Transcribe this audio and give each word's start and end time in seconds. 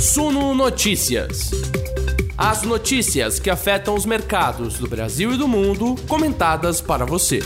Suno 0.00 0.54
Notícias. 0.54 1.50
As 2.34 2.62
notícias 2.62 3.38
que 3.38 3.50
afetam 3.50 3.94
os 3.94 4.06
mercados 4.06 4.78
do 4.78 4.88
Brasil 4.88 5.34
e 5.34 5.36
do 5.36 5.46
mundo, 5.46 5.94
comentadas 6.08 6.80
para 6.80 7.04
você. 7.04 7.40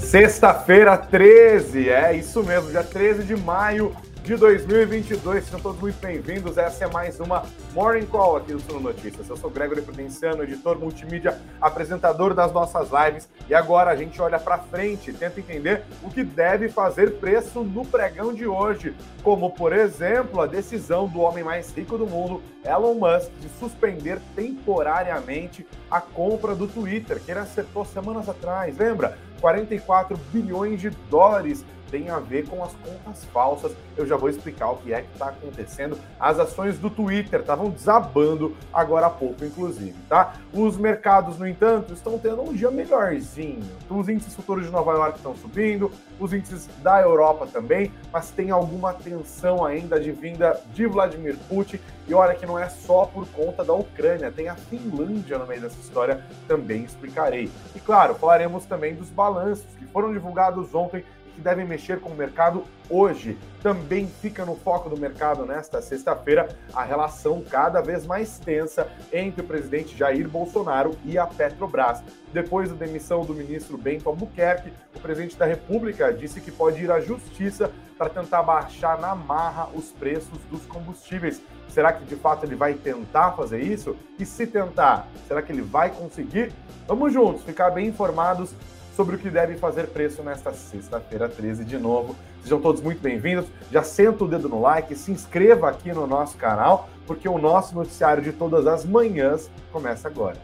Sexta-feira 0.00 0.96
13, 0.96 1.90
é 1.90 2.16
isso 2.16 2.42
mesmo, 2.42 2.70
dia 2.70 2.82
13 2.82 3.24
de 3.24 3.36
maio 3.36 3.94
de 4.24 4.36
2022. 4.36 5.44
Sejam 5.44 5.60
todos 5.60 5.78
muito 5.78 6.00
bem-vindos. 6.00 6.56
Essa 6.56 6.86
é 6.86 6.88
mais 6.90 7.20
uma 7.20 7.42
Morning 7.74 8.06
Call 8.06 8.38
aqui 8.38 8.54
do 8.54 8.60
Suno 8.60 8.80
Notícias. 8.80 9.28
Eu 9.28 9.36
sou 9.36 9.50
Gregory 9.50 9.82
Prudenciano, 9.82 10.42
editor 10.42 10.78
multimídia, 10.78 11.38
apresentador 11.60 12.32
das 12.32 12.50
nossas 12.50 12.88
lives. 12.90 13.28
E 13.50 13.54
agora 13.54 13.90
a 13.90 13.96
gente 13.96 14.18
olha 14.22 14.38
para 14.38 14.56
frente, 14.56 15.12
tenta 15.12 15.40
entender 15.40 15.82
o 16.02 16.08
que 16.08 16.24
deve 16.24 16.70
fazer 16.70 17.18
preço 17.18 17.62
no 17.62 17.84
pregão 17.84 18.32
de 18.32 18.46
hoje, 18.46 18.96
como, 19.22 19.50
por 19.50 19.74
exemplo, 19.74 20.40
a 20.40 20.46
decisão 20.46 21.06
do 21.06 21.20
homem 21.20 21.44
mais 21.44 21.70
rico 21.76 21.98
do 21.98 22.06
mundo, 22.06 22.42
Elon 22.64 22.94
Musk, 22.94 23.30
de 23.42 23.48
suspender 23.60 24.18
temporariamente 24.34 25.66
a 25.90 26.00
compra 26.00 26.54
do 26.54 26.66
Twitter, 26.66 27.20
que 27.20 27.30
ele 27.30 27.40
acertou 27.40 27.84
semanas 27.84 28.26
atrás. 28.26 28.78
Lembra? 28.78 29.18
44 29.42 30.16
bilhões 30.32 30.80
de 30.80 30.88
dólares 31.10 31.62
tem 31.94 32.10
a 32.10 32.18
ver 32.18 32.48
com 32.48 32.60
as 32.64 32.72
contas 32.72 33.24
falsas. 33.26 33.70
Eu 33.96 34.04
já 34.04 34.16
vou 34.16 34.28
explicar 34.28 34.68
o 34.70 34.78
que 34.78 34.92
é 34.92 35.02
que 35.02 35.12
está 35.12 35.28
acontecendo. 35.28 35.96
As 36.18 36.40
ações 36.40 36.76
do 36.76 36.90
Twitter 36.90 37.38
estavam 37.38 37.70
desabando 37.70 38.56
agora 38.72 39.06
há 39.06 39.10
pouco, 39.10 39.44
inclusive, 39.44 39.94
tá? 40.08 40.34
Os 40.52 40.76
mercados, 40.76 41.38
no 41.38 41.46
entanto, 41.46 41.92
estão 41.92 42.18
tendo 42.18 42.42
um 42.42 42.52
dia 42.52 42.68
melhorzinho. 42.68 43.62
Os 43.88 44.08
índices 44.08 44.34
futuros 44.34 44.66
de 44.66 44.72
Nova 44.72 44.90
York 44.90 45.18
estão 45.18 45.36
subindo, 45.36 45.92
os 46.18 46.32
índices 46.32 46.68
da 46.82 47.00
Europa 47.00 47.46
também, 47.46 47.92
mas 48.12 48.32
tem 48.32 48.50
alguma 48.50 48.92
tensão 48.92 49.64
ainda 49.64 50.00
de 50.00 50.10
vinda 50.10 50.60
de 50.72 50.86
Vladimir 50.88 51.36
Putin. 51.48 51.78
E 52.08 52.12
olha 52.12 52.34
que 52.34 52.44
não 52.44 52.58
é 52.58 52.68
só 52.68 53.06
por 53.06 53.26
conta 53.28 53.64
da 53.64 53.72
Ucrânia, 53.72 54.32
tem 54.32 54.48
a 54.48 54.56
Finlândia 54.56 55.38
no 55.38 55.46
meio 55.46 55.60
dessa 55.60 55.78
história, 55.78 56.24
também 56.48 56.82
explicarei. 56.82 57.48
E 57.74 57.78
claro, 57.78 58.16
falaremos 58.16 58.66
também 58.66 58.94
dos 58.96 59.08
balanços 59.10 59.64
que 59.78 59.86
foram 59.86 60.12
divulgados 60.12 60.74
ontem 60.74 61.04
que 61.34 61.40
devem 61.40 61.66
mexer 61.66 62.00
com 62.00 62.10
o 62.10 62.14
mercado 62.14 62.64
hoje. 62.88 63.36
Também 63.62 64.06
fica 64.06 64.44
no 64.44 64.54
foco 64.56 64.88
do 64.88 64.96
mercado 64.96 65.44
nesta 65.44 65.82
sexta-feira 65.82 66.48
a 66.72 66.84
relação 66.84 67.42
cada 67.42 67.80
vez 67.80 68.06
mais 68.06 68.38
tensa 68.38 68.88
entre 69.12 69.40
o 69.40 69.44
presidente 69.44 69.96
Jair 69.96 70.28
Bolsonaro 70.28 70.96
e 71.04 71.18
a 71.18 71.26
Petrobras. 71.26 72.02
Depois 72.32 72.70
da 72.70 72.76
demissão 72.76 73.24
do 73.24 73.34
ministro 73.34 73.76
Bento 73.76 74.08
Albuquerque, 74.08 74.72
o 74.94 75.00
presidente 75.00 75.36
da 75.36 75.46
República 75.46 76.12
disse 76.12 76.40
que 76.40 76.50
pode 76.50 76.82
ir 76.82 76.90
à 76.90 77.00
justiça 77.00 77.70
para 77.96 78.10
tentar 78.10 78.42
baixar 78.42 78.98
na 79.00 79.14
marra 79.14 79.68
os 79.74 79.90
preços 79.92 80.38
dos 80.50 80.64
combustíveis. 80.66 81.40
Será 81.68 81.92
que 81.92 82.04
de 82.04 82.16
fato 82.16 82.44
ele 82.44 82.54
vai 82.54 82.74
tentar 82.74 83.32
fazer 83.32 83.60
isso? 83.60 83.96
E 84.18 84.26
se 84.26 84.46
tentar, 84.46 85.08
será 85.26 85.42
que 85.42 85.52
ele 85.52 85.62
vai 85.62 85.90
conseguir? 85.90 86.52
Vamos 86.86 87.12
juntos 87.12 87.42
ficar 87.42 87.70
bem 87.70 87.88
informados 87.88 88.54
sobre 88.94 89.16
o 89.16 89.18
que 89.18 89.28
deve 89.28 89.56
fazer 89.56 89.88
preço 89.88 90.22
nesta 90.22 90.52
sexta-feira 90.52 91.28
13 91.28 91.64
de 91.64 91.76
novo. 91.76 92.14
Sejam 92.42 92.60
todos 92.60 92.80
muito 92.80 93.00
bem-vindos. 93.00 93.46
Já 93.70 93.82
senta 93.82 94.24
o 94.24 94.28
dedo 94.28 94.48
no 94.48 94.60
like, 94.60 94.94
se 94.94 95.10
inscreva 95.10 95.68
aqui 95.68 95.92
no 95.92 96.06
nosso 96.06 96.36
canal, 96.36 96.88
porque 97.06 97.28
o 97.28 97.36
nosso 97.36 97.74
noticiário 97.74 98.22
de 98.22 98.32
todas 98.32 98.66
as 98.66 98.84
manhãs 98.84 99.50
começa 99.72 100.06
agora. 100.06 100.36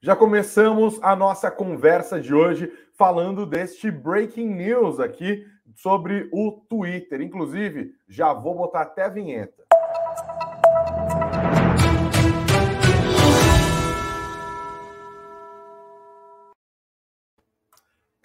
Já 0.00 0.14
começamos 0.14 0.98
a 1.02 1.16
nossa 1.16 1.50
conversa 1.50 2.20
de 2.20 2.34
hoje 2.34 2.72
falando 2.96 3.46
deste 3.46 3.90
breaking 3.90 4.48
news 4.48 5.00
aqui 5.00 5.44
sobre 5.76 6.28
o 6.32 6.64
Twitter. 6.68 7.20
Inclusive, 7.20 7.94
já 8.08 8.32
vou 8.32 8.54
botar 8.54 8.82
até 8.82 9.04
a 9.04 9.08
vinheta. 9.08 9.64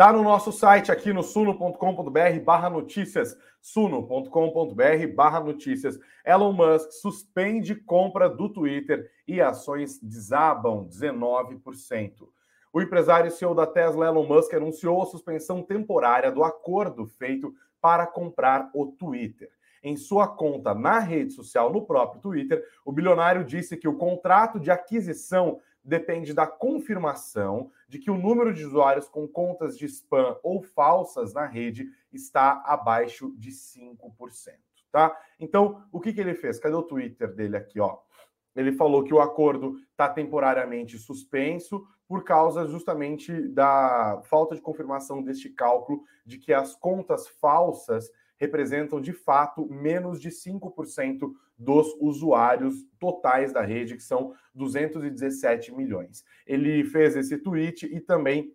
Tá 0.01 0.11
no 0.11 0.23
nosso 0.23 0.51
site 0.51 0.91
aqui 0.91 1.13
no 1.13 1.21
suno.com.br 1.21 2.39
barra 2.43 2.71
notícias, 2.71 3.37
suno.com.br 3.61 5.15
barra 5.15 5.39
notícias. 5.39 5.99
Elon 6.25 6.53
Musk 6.53 6.89
suspende 6.93 7.75
compra 7.75 8.27
do 8.27 8.49
Twitter 8.49 9.07
e 9.27 9.39
ações 9.39 9.99
desabam 10.01 10.87
19%. 10.89 12.27
O 12.73 12.81
empresário 12.81 13.29
CEO 13.29 13.53
da 13.53 13.67
Tesla, 13.67 14.07
Elon 14.07 14.25
Musk, 14.25 14.53
anunciou 14.53 15.01
a 15.01 15.05
suspensão 15.05 15.61
temporária 15.61 16.31
do 16.31 16.43
acordo 16.43 17.05
feito 17.05 17.53
para 17.81 18.07
comprar 18.07 18.69
o 18.73 18.85
Twitter. 18.85 19.51
Em 19.83 19.97
sua 19.97 20.27
conta 20.27 20.73
na 20.73 20.99
rede 20.99 21.33
social, 21.33 21.73
no 21.73 21.85
próprio 21.85 22.21
Twitter, 22.21 22.63
o 22.85 22.91
bilionário 22.91 23.43
disse 23.43 23.75
que 23.75 23.87
o 23.87 23.97
contrato 23.97 24.59
de 24.59 24.71
aquisição 24.71 25.59
depende 25.83 26.33
da 26.33 26.45
confirmação 26.47 27.71
de 27.89 27.99
que 27.99 28.11
o 28.11 28.17
número 28.17 28.53
de 28.53 28.63
usuários 28.63 29.09
com 29.09 29.27
contas 29.27 29.77
de 29.77 29.85
spam 29.85 30.37
ou 30.43 30.61
falsas 30.61 31.33
na 31.33 31.45
rede 31.45 31.89
está 32.13 32.61
abaixo 32.65 33.33
de 33.35 33.49
5%, 33.49 34.53
tá? 34.91 35.17
Então, 35.39 35.83
o 35.91 35.99
que, 35.99 36.13
que 36.13 36.21
ele 36.21 36.35
fez? 36.35 36.59
Cadê 36.59 36.75
o 36.75 36.83
Twitter 36.83 37.33
dele 37.33 37.57
aqui, 37.57 37.79
ó? 37.79 37.97
Ele 38.55 38.71
falou 38.73 39.03
que 39.03 39.13
o 39.13 39.21
acordo 39.21 39.77
está 39.91 40.09
temporariamente 40.09 40.97
suspenso 40.99 41.87
por 42.11 42.25
causa 42.25 42.67
justamente 42.67 43.47
da 43.47 44.21
falta 44.25 44.53
de 44.53 44.59
confirmação 44.59 45.23
deste 45.23 45.49
cálculo 45.49 46.03
de 46.25 46.37
que 46.37 46.51
as 46.51 46.75
contas 46.75 47.25
falsas 47.25 48.11
representam 48.35 48.99
de 48.99 49.13
fato 49.13 49.65
menos 49.71 50.19
de 50.19 50.29
5% 50.29 51.31
dos 51.57 51.95
usuários 52.01 52.85
totais 52.99 53.53
da 53.53 53.61
rede, 53.61 53.95
que 53.95 54.03
são 54.03 54.35
217 54.53 55.73
milhões. 55.73 56.25
Ele 56.45 56.83
fez 56.83 57.15
esse 57.15 57.37
tweet 57.37 57.85
e 57.85 58.01
também 58.01 58.53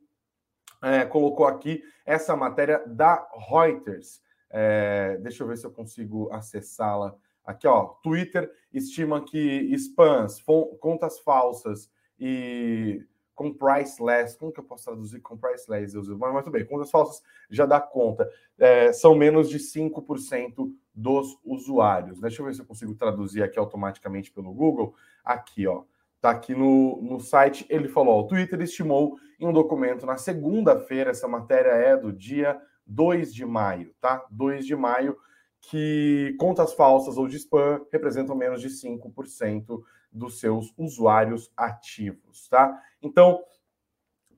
é, 0.82 1.06
colocou 1.06 1.46
aqui 1.46 1.82
essa 2.04 2.36
matéria 2.36 2.84
da 2.86 3.26
Reuters. 3.48 4.20
É, 4.50 5.16
deixa 5.22 5.42
eu 5.42 5.48
ver 5.48 5.56
se 5.56 5.64
eu 5.64 5.72
consigo 5.72 6.30
acessá-la. 6.30 7.16
Aqui, 7.42 7.66
ó, 7.66 7.84
Twitter 8.02 8.52
estima 8.70 9.24
que 9.24 9.74
spams, 9.78 10.44
contas 10.78 11.18
falsas 11.20 11.90
e 12.20 13.02
com 13.36 13.52
priceless, 13.52 14.36
como 14.36 14.50
que 14.50 14.58
eu 14.58 14.64
posso 14.64 14.86
traduzir 14.86 15.20
com 15.20 15.36
priceless? 15.36 15.94
Mas 15.94 16.32
muito 16.32 16.50
bem, 16.50 16.64
contas 16.64 16.90
falsas 16.90 17.22
já 17.50 17.66
dá 17.66 17.78
conta. 17.78 18.28
É, 18.58 18.92
são 18.92 19.14
menos 19.14 19.50
de 19.50 19.58
5% 19.58 20.72
dos 20.94 21.38
usuários. 21.44 22.18
Deixa 22.18 22.40
eu 22.40 22.46
ver 22.46 22.54
se 22.54 22.62
eu 22.62 22.66
consigo 22.66 22.94
traduzir 22.94 23.42
aqui 23.42 23.58
automaticamente 23.58 24.32
pelo 24.32 24.52
Google. 24.52 24.94
Aqui, 25.22 25.66
ó. 25.66 25.84
Tá 26.18 26.30
aqui 26.30 26.54
no, 26.54 27.00
no 27.02 27.20
site. 27.20 27.66
Ele 27.68 27.88
falou: 27.88 28.14
ó, 28.14 28.20
o 28.22 28.26
Twitter 28.26 28.60
estimou 28.62 29.18
em 29.38 29.46
um 29.46 29.52
documento 29.52 30.06
na 30.06 30.16
segunda-feira, 30.16 31.10
essa 31.10 31.28
matéria 31.28 31.72
é 31.72 31.94
do 31.94 32.10
dia 32.10 32.58
2 32.86 33.34
de 33.34 33.44
maio, 33.44 33.94
tá? 34.00 34.24
2 34.30 34.64
de 34.64 34.74
maio, 34.74 35.14
que 35.60 36.34
contas 36.38 36.72
falsas 36.72 37.18
ou 37.18 37.28
de 37.28 37.36
spam 37.36 37.84
representam 37.92 38.34
menos 38.34 38.62
de 38.62 38.68
5% 38.68 39.82
dos 40.16 40.40
seus 40.40 40.72
usuários 40.76 41.52
ativos, 41.56 42.48
tá? 42.48 42.80
Então, 43.02 43.42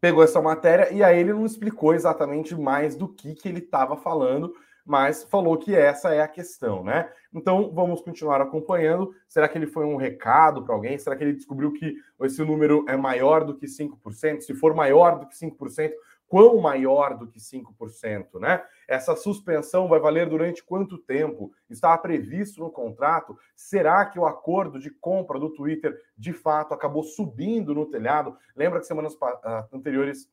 pegou 0.01 0.23
essa 0.23 0.41
matéria 0.41 0.93
e 0.93 1.03
aí 1.03 1.19
ele 1.19 1.33
não 1.33 1.47
explicou 1.47 1.95
exatamente 1.95 2.55
mais 2.55 2.97
do 2.97 3.09
que, 3.09 3.35
que 3.35 3.49
ele 3.49 3.61
estava 3.61 3.97
falando, 3.97 4.55
mas 4.85 5.25
falou 5.25 5.57
que 5.59 5.75
essa 5.75 6.15
é 6.15 6.23
a 6.23 6.29
questão, 6.29 6.83
né? 6.83 7.13
Então, 7.33 7.71
vamos 7.75 8.01
continuar 8.01 8.41
acompanhando. 8.41 9.15
Será 9.29 9.47
que 9.47 9.59
ele 9.59 9.67
foi 9.67 9.85
um 9.85 9.97
recado 9.97 10.65
para 10.65 10.75
alguém? 10.75 10.97
Será 10.97 11.15
que 11.15 11.23
ele 11.23 11.35
descobriu 11.35 11.73
que 11.73 11.95
esse 12.23 12.43
número 12.43 12.85
é 12.89 12.97
maior 12.97 13.45
do 13.45 13.55
que 13.55 13.67
5%? 13.67 14.41
Se 14.41 14.55
for 14.55 14.75
maior 14.75 15.19
do 15.19 15.27
que 15.29 15.37
5%, 15.37 15.93
quão 16.29 16.59
maior 16.59 17.17
do 17.17 17.27
que 17.27 17.41
5%, 17.41 18.39
né? 18.39 18.63
Essa 18.87 19.17
suspensão 19.17 19.89
vai 19.89 19.99
valer 19.99 20.29
durante 20.29 20.63
quanto 20.63 20.99
tempo? 20.99 21.53
Está 21.69 21.97
previsto 21.97 22.61
no 22.61 22.71
contrato? 22.71 23.37
Será 23.57 24.05
que 24.07 24.19
o 24.19 24.27
acordo 24.27 24.79
de 24.79 24.91
compra 24.91 25.39
do 25.39 25.51
Twitter 25.51 25.99
de 26.17 26.33
fato 26.33 26.75
acabou 26.75 27.03
subindo 27.03 27.75
no 27.75 27.87
telhado? 27.87 28.37
Lembra 28.55 28.81
que 28.81 28.87
semanas 28.87 29.17
ah, 29.21 29.67
anteriores 29.73 30.29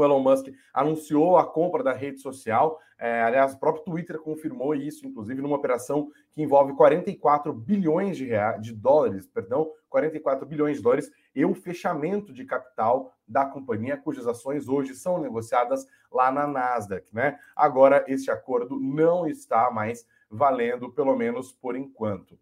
o 0.00 0.04
Elon 0.04 0.20
Musk 0.20 0.46
anunciou 0.72 1.36
a 1.36 1.46
compra 1.46 1.82
da 1.82 1.92
rede 1.92 2.20
social. 2.20 2.78
É, 2.98 3.22
aliás, 3.22 3.54
o 3.54 3.58
próprio 3.58 3.84
Twitter 3.84 4.18
confirmou 4.18 4.74
isso, 4.74 5.06
inclusive 5.06 5.42
numa 5.42 5.56
operação 5.56 6.10
que 6.32 6.42
envolve 6.42 6.74
44 6.74 7.52
bilhões 7.52 8.16
de, 8.16 8.24
reais, 8.24 8.60
de 8.62 8.72
dólares, 8.72 9.26
perdão, 9.26 9.70
44 9.88 10.46
bilhões 10.46 10.78
de 10.78 10.82
dólares 10.82 11.10
e 11.34 11.44
o 11.44 11.54
fechamento 11.54 12.32
de 12.32 12.44
capital 12.44 13.12
da 13.26 13.44
companhia, 13.44 13.96
cujas 13.96 14.26
ações 14.26 14.68
hoje 14.68 14.94
são 14.94 15.20
negociadas 15.20 15.86
lá 16.10 16.30
na 16.30 16.46
Nasdaq, 16.46 17.14
né? 17.14 17.38
Agora 17.54 18.04
esse 18.08 18.30
acordo 18.30 18.78
não 18.80 19.26
está 19.26 19.70
mais 19.70 20.06
valendo, 20.30 20.92
pelo 20.92 21.16
menos 21.16 21.52
por 21.52 21.76
enquanto. 21.76 22.38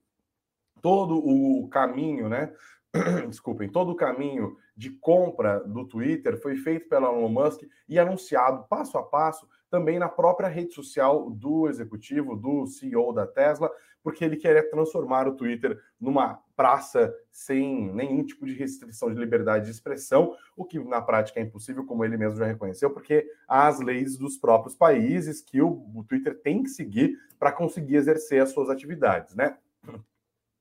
Todo 0.80 1.16
o 1.16 1.68
caminho, 1.68 2.28
né, 2.28 2.52
desculpem, 3.29 3.69
todo 3.69 3.91
o 3.91 3.96
caminho 3.96 4.56
de 4.76 4.91
compra 4.91 5.61
do 5.61 5.85
Twitter 5.85 6.41
foi 6.41 6.56
feito 6.56 6.88
pelo 6.88 7.06
Elon 7.06 7.29
Musk 7.29 7.62
e 7.88 7.99
anunciado 7.99 8.67
passo 8.69 8.96
a 8.96 9.02
passo 9.02 9.49
também 9.69 9.99
na 9.99 10.08
própria 10.08 10.49
rede 10.49 10.73
social 10.73 11.29
do 11.31 11.69
executivo, 11.69 12.37
do 12.37 12.67
CEO 12.69 13.12
da 13.12 13.26
Tesla, 13.26 13.69
porque 14.05 14.25
ele 14.25 14.37
queria 14.37 14.69
transformar 14.70 15.26
o 15.26 15.35
Twitter 15.35 15.76
numa 16.00 16.41
praça 16.55 17.12
sem 17.32 17.93
nenhum 17.93 18.25
tipo 18.25 18.46
de 18.46 18.55
restrição 18.55 19.12
de 19.12 19.19
liberdade 19.19 19.64
de 19.64 19.73
expressão, 19.73 20.37
o 20.56 20.64
que 20.64 20.79
na 20.79 21.02
prática 21.02 21.40
é 21.40 21.43
impossível, 21.43 21.85
como 21.85 22.05
ele 22.05 22.17
mesmo 22.17 22.38
já 22.38 22.47
reconheceu, 22.47 22.90
porque 22.90 23.26
há 23.49 23.67
as 23.67 23.81
leis 23.81 24.17
dos 24.17 24.37
próprios 24.37 24.76
países 24.76 25.40
que 25.40 25.61
o, 25.61 25.85
o 25.93 26.05
Twitter 26.05 26.40
tem 26.40 26.62
que 26.62 26.69
seguir 26.69 27.19
para 27.38 27.50
conseguir 27.50 27.97
exercer 27.97 28.40
as 28.40 28.50
suas 28.50 28.70
atividades, 28.70 29.35
né? 29.35 29.58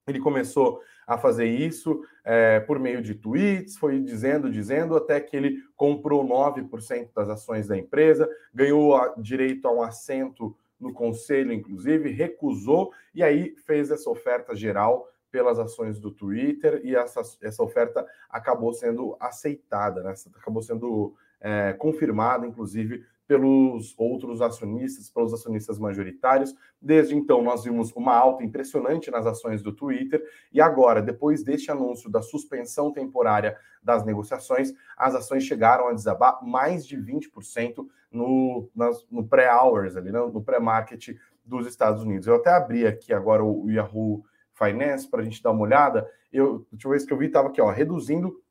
Ele 0.08 0.20
começou 0.20 0.82
a 1.06 1.18
fazer 1.18 1.46
isso 1.46 2.02
é, 2.24 2.60
por 2.60 2.80
meio 2.80 3.02
de 3.02 3.16
tweets, 3.16 3.78
foi 3.78 4.00
dizendo, 4.00 4.50
dizendo, 4.50 4.96
até 4.96 5.20
que 5.20 5.36
ele 5.36 5.58
comprou 5.76 6.26
9% 6.26 7.10
das 7.16 7.30
ações 7.30 7.68
da 7.68 7.78
empresa, 7.78 8.30
ganhou 8.54 8.96
a, 8.96 9.14
direito 9.18 9.68
a 9.68 9.74
um 9.74 9.82
assento 9.82 10.56
no 10.80 10.94
conselho, 10.94 11.54
inclusive, 11.54 12.12
recusou 12.12 12.92
e 13.14 13.24
aí 13.24 13.56
fez 13.66 13.90
essa 13.90 14.10
oferta 14.10 14.56
geral 14.56 15.08
pelas 15.32 15.58
ações 15.58 16.00
do 16.00 16.12
Twitter 16.12 16.82
e 16.84 16.96
essa, 16.96 17.22
essa 17.42 17.64
oferta 17.64 18.06
acabou 18.30 18.72
sendo 18.72 19.18
aceitada, 19.20 20.04
né? 20.04 20.14
acabou 20.36 20.62
sendo 20.62 21.16
é, 21.42 21.74
confirmada, 21.74 22.46
inclusive, 22.46 23.04
pelos 23.28 23.96
outros 23.98 24.42
acionistas, 24.42 25.10
pelos 25.10 25.34
acionistas 25.34 25.80
majoritários. 25.80 26.54
Desde 26.82 27.16
então, 27.16 27.42
nós 27.42 27.64
vimos 27.64 27.92
uma 27.94 28.16
alta 28.16 28.44
impressionante 28.44 29.10
nas 29.10 29.26
ações 29.26 29.62
do 29.62 29.72
Twitter, 29.72 30.24
e 30.52 30.60
agora, 30.62 31.02
depois 31.02 31.44
deste 31.44 31.72
anúncio 31.72 32.10
da 32.10 32.22
suspensão 32.22 32.92
temporária 32.92 33.58
das 33.82 34.06
negociações, 34.06 34.74
as 34.98 35.16
ações 35.16 35.44
chegaram 35.44 35.88
a 35.88 35.94
desabar 35.94 36.40
mais 36.46 36.86
de 36.86 36.98
20% 36.98 37.86
no, 38.12 38.70
no 39.10 39.28
pré-hours, 39.28 39.96
ali, 39.96 40.12
né, 40.12 40.20
no 40.20 40.44
pré-market 40.44 41.16
dos 41.44 41.68
Estados 41.68 42.04
Unidos. 42.04 42.28
Eu 42.28 42.36
até 42.36 42.52
abri 42.52 42.86
aqui 42.86 43.14
agora 43.14 43.44
o 43.44 43.70
Yahoo 43.70 44.24
Finance 44.54 45.10
para 45.10 45.22
a 45.22 45.24
gente 45.24 45.42
dar 45.42 45.52
uma 45.52 45.64
olhada. 45.64 46.10
Eu, 46.32 46.66
a 46.72 46.74
última 46.74 46.92
vez 46.92 47.06
que 47.06 47.12
eu 47.12 47.18
vi 47.18 47.28
estava 47.28 47.48
aqui, 47.48 47.60
ó, 47.60 47.70
reduzindo 47.70 48.43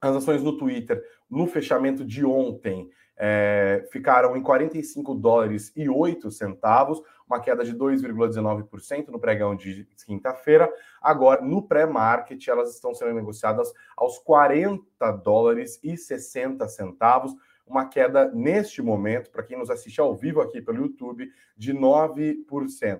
as 0.00 0.16
ações 0.16 0.42
no 0.42 0.56
Twitter 0.56 1.02
no 1.28 1.46
fechamento 1.46 2.04
de 2.04 2.24
ontem 2.24 2.90
é, 3.22 3.86
ficaram 3.92 4.34
em 4.34 4.42
45 4.42 5.14
dólares 5.14 5.70
e 5.76 5.90
8 5.90 6.30
centavos, 6.30 7.02
uma 7.28 7.38
queda 7.38 7.62
de 7.62 7.74
2,19% 7.74 9.08
no 9.08 9.20
pregão 9.20 9.54
de 9.54 9.86
quinta-feira. 10.06 10.72
Agora, 11.02 11.42
no 11.42 11.62
pré-market, 11.62 12.48
elas 12.48 12.74
estão 12.74 12.94
sendo 12.94 13.12
negociadas 13.12 13.70
aos 13.94 14.18
40 14.18 15.12
dólares 15.22 15.78
e 15.84 15.98
60 15.98 16.66
centavos, 16.68 17.36
uma 17.70 17.86
queda 17.86 18.30
neste 18.32 18.82
momento, 18.82 19.30
para 19.30 19.42
quem 19.42 19.58
nos 19.58 19.70
assiste 19.70 20.00
ao 20.00 20.14
vivo 20.16 20.40
aqui 20.40 20.60
pelo 20.60 20.78
YouTube, 20.78 21.30
de 21.56 21.72
9%. 21.72 22.44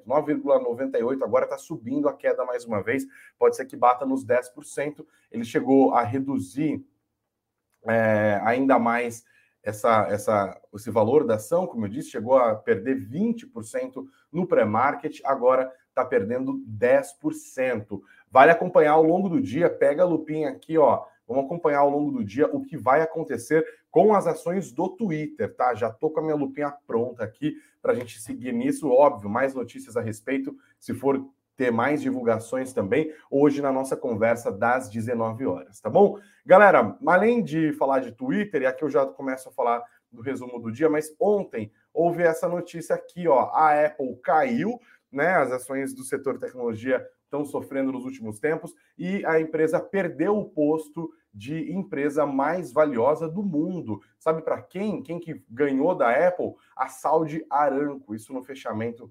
9,98%, 0.07 1.23
agora 1.23 1.45
está 1.45 1.59
subindo 1.59 2.09
a 2.09 2.15
queda 2.15 2.45
mais 2.45 2.65
uma 2.65 2.83
vez, 2.83 3.07
pode 3.39 3.57
ser 3.57 3.67
que 3.67 3.77
bata 3.77 4.07
nos 4.07 4.25
10%. 4.25 5.05
Ele 5.31 5.45
chegou 5.45 5.95
a 5.95 6.03
reduzir 6.03 6.85
é, 7.85 8.41
ainda 8.45 8.79
mais 8.79 9.25
essa, 9.63 10.07
essa, 10.09 10.61
esse 10.75 10.91
valor 10.91 11.27
da 11.27 11.35
ação, 11.35 11.67
como 11.67 11.85
eu 11.85 11.91
disse, 11.91 12.11
chegou 12.11 12.39
a 12.39 12.55
perder 12.55 12.97
20% 13.09 14.07
no 14.33 14.47
pré-market, 14.47 15.21
agora 15.25 15.71
está 15.89 16.05
perdendo 16.05 16.63
10%. 16.67 18.01
Vale 18.31 18.51
acompanhar 18.53 18.93
ao 18.93 19.03
longo 19.03 19.29
do 19.29 19.41
dia, 19.41 19.69
pega 19.69 20.03
a 20.03 20.07
lupinha 20.07 20.51
aqui, 20.51 20.79
ó. 20.79 21.05
Vamos 21.27 21.45
acompanhar 21.45 21.79
ao 21.79 21.91
longo 21.91 22.11
do 22.11 22.25
dia 22.25 22.49
o 22.49 22.63
que 22.65 22.77
vai 22.77 23.03
acontecer 23.03 23.65
com 23.91 24.15
as 24.15 24.27
ações 24.27 24.73
do 24.73 24.89
Twitter, 24.89 25.55
tá? 25.55 25.75
Já 25.75 25.91
tô 25.91 26.11
com 26.11 26.21
a 26.21 26.23
minha 26.23 26.37
lupinha 26.37 26.73
pronta 26.87 27.25
aqui 27.25 27.57
para 27.83 27.93
a 27.93 27.95
gente 27.95 28.21
seguir 28.21 28.53
nisso. 28.53 28.89
Óbvio, 28.89 29.29
mais 29.29 29.55
notícias 29.55 29.97
a 29.97 30.01
respeito, 30.01 30.57
se 30.79 30.95
for 30.95 31.25
ter 31.57 31.71
mais 31.71 32.01
divulgações 32.01 32.73
também 32.73 33.13
hoje 33.31 33.61
na 33.61 33.71
nossa 33.71 33.95
conversa 33.95 34.51
das 34.51 34.89
19 34.89 35.45
horas, 35.45 35.79
tá 35.79 35.91
bom? 35.91 36.19
Galera, 36.47 36.97
além 37.07 37.43
de 37.43 37.73
falar 37.75 37.99
de 38.01 38.13
Twitter, 38.13 38.63
e 38.63 38.67
aqui 38.67 38.83
eu 38.83 38.89
já 38.89 39.05
começo 39.05 39.51
a 39.51 39.53
falar 39.53 39.83
do 40.11 40.23
resumo 40.23 40.59
do 40.59 40.73
dia, 40.73 40.89
mas 40.89 41.15
ontem 41.21 41.71
houve 41.93 42.23
essa 42.23 42.49
notícia 42.49 42.95
aqui, 42.95 43.29
ó, 43.29 43.51
a 43.53 43.85
Apple 43.85 44.17
caiu, 44.23 44.81
né? 45.13 45.35
As 45.35 45.53
ações 45.53 45.93
do 45.93 46.03
setor 46.03 46.39
tecnologia 46.39 47.07
estão 47.31 47.45
sofrendo 47.45 47.93
nos 47.93 48.05
últimos 48.05 48.41
tempos 48.41 48.75
e 48.99 49.25
a 49.25 49.41
empresa 49.41 49.79
perdeu 49.79 50.37
o 50.37 50.51
posto 50.51 51.13
de 51.33 51.73
empresa 51.73 52.27
mais 52.27 52.73
valiosa 52.73 53.29
do 53.29 53.41
mundo. 53.41 54.03
Sabe 54.19 54.43
para 54.43 54.61
quem? 54.61 55.01
Quem 55.01 55.21
que 55.21 55.45
ganhou 55.49 55.95
da 55.95 56.11
Apple? 56.11 56.57
A 56.77 56.89
Saudi 56.89 57.47
Aramco. 57.49 58.17
Isso 58.17 58.33
no 58.33 58.43
fechamento 58.43 59.09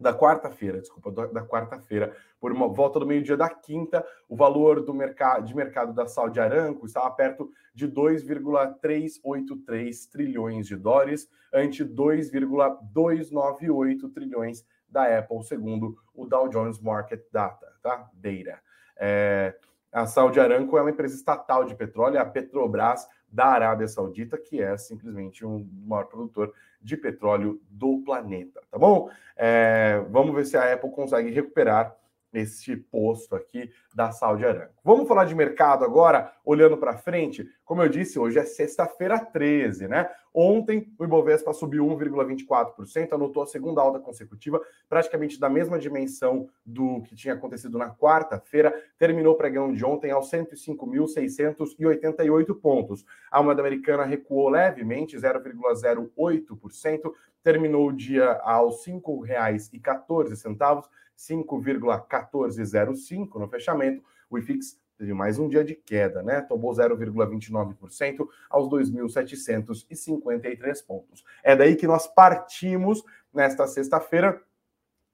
da 0.00 0.12
quarta-feira, 0.12 0.80
desculpa, 0.80 1.12
da 1.12 1.46
quarta-feira, 1.46 2.16
por 2.40 2.50
uma 2.50 2.66
volta 2.66 2.98
do 2.98 3.06
meio-dia 3.06 3.36
da 3.36 3.48
quinta, 3.48 4.04
o 4.28 4.34
valor 4.34 4.84
do 4.84 4.92
mercado 4.92 5.46
de 5.46 5.54
mercado 5.54 5.94
da 5.94 6.08
Saudi 6.08 6.40
Aramco 6.40 6.86
estava 6.86 7.08
perto 7.12 7.52
de 7.72 7.86
2,383 7.86 10.06
trilhões 10.06 10.66
de 10.66 10.74
dólares, 10.74 11.30
ante 11.54 11.84
2,298 11.84 14.08
trilhões 14.08 14.66
da 14.92 15.18
Apple, 15.18 15.42
segundo 15.42 15.96
o 16.14 16.26
Dow 16.26 16.48
Jones 16.48 16.80
Market 16.80 17.22
Data, 17.32 17.66
tá? 17.82 18.08
Data. 18.14 18.60
É, 18.96 19.54
a 19.92 20.06
Saudi 20.06 20.38
Aramco 20.38 20.78
é 20.78 20.80
uma 20.80 20.90
empresa 20.90 21.14
estatal 21.14 21.64
de 21.64 21.74
petróleo, 21.74 22.16
é 22.16 22.20
a 22.20 22.24
Petrobras 22.24 23.08
da 23.28 23.46
Arábia 23.46 23.88
Saudita, 23.88 24.38
que 24.38 24.62
é 24.62 24.76
simplesmente 24.76 25.44
um 25.44 25.68
maior 25.86 26.04
produtor 26.04 26.52
de 26.80 26.96
petróleo 26.96 27.60
do 27.70 28.02
planeta, 28.04 28.60
tá 28.70 28.78
bom? 28.78 29.10
É, 29.36 30.04
vamos 30.10 30.34
ver 30.34 30.44
se 30.44 30.56
a 30.56 30.72
Apple 30.72 30.90
consegue 30.90 31.30
recuperar 31.30 31.96
esse 32.32 32.76
posto 32.76 33.36
aqui 33.36 33.70
da 33.94 34.10
Saudi 34.10 34.44
Aramco. 34.44 34.74
Vamos 34.82 35.06
falar 35.06 35.24
de 35.24 35.34
mercado 35.34 35.84
agora, 35.84 36.32
olhando 36.44 36.78
para 36.78 36.96
frente. 36.96 37.46
Como 37.64 37.82
eu 37.82 37.88
disse, 37.88 38.18
hoje 38.18 38.38
é 38.38 38.44
sexta-feira 38.44 39.18
13, 39.18 39.88
né? 39.88 40.08
Ontem 40.34 40.90
o 40.98 41.04
Ibovespa 41.04 41.52
subiu 41.52 41.86
1,24%, 41.86 43.12
anotou 43.12 43.42
a 43.42 43.46
segunda 43.46 43.82
alta 43.82 44.00
consecutiva, 44.00 44.58
praticamente 44.88 45.38
da 45.38 45.50
mesma 45.50 45.78
dimensão 45.78 46.48
do 46.64 47.02
que 47.02 47.14
tinha 47.14 47.34
acontecido 47.34 47.76
na 47.76 47.90
quarta-feira. 47.90 48.74
Terminou 48.98 49.34
o 49.34 49.36
pregão 49.36 49.74
de 49.74 49.84
ontem 49.84 50.10
aos 50.10 50.30
105.688 50.30 52.58
pontos. 52.58 53.04
A 53.30 53.42
moeda 53.42 53.60
americana 53.60 54.04
recuou 54.04 54.48
levemente, 54.48 55.18
0,08%, 55.18 57.12
terminou 57.42 57.88
o 57.88 57.92
dia 57.92 58.40
aos 58.42 58.86
R$ 58.86 58.94
5,14 58.94 60.88
5,1405 61.28 63.38
no 63.38 63.48
fechamento. 63.48 64.02
O 64.28 64.36
IFIX 64.38 64.78
teve 64.98 65.14
mais 65.14 65.38
um 65.38 65.48
dia 65.48 65.64
de 65.64 65.74
queda, 65.74 66.22
né? 66.22 66.40
Tomou 66.40 66.72
0,29% 66.72 68.26
aos 68.50 68.68
2.753 68.68 70.86
pontos. 70.86 71.22
É 71.42 71.54
daí 71.54 71.76
que 71.76 71.86
nós 71.86 72.06
partimos 72.06 73.04
nesta 73.32 73.66
sexta-feira. 73.66 74.42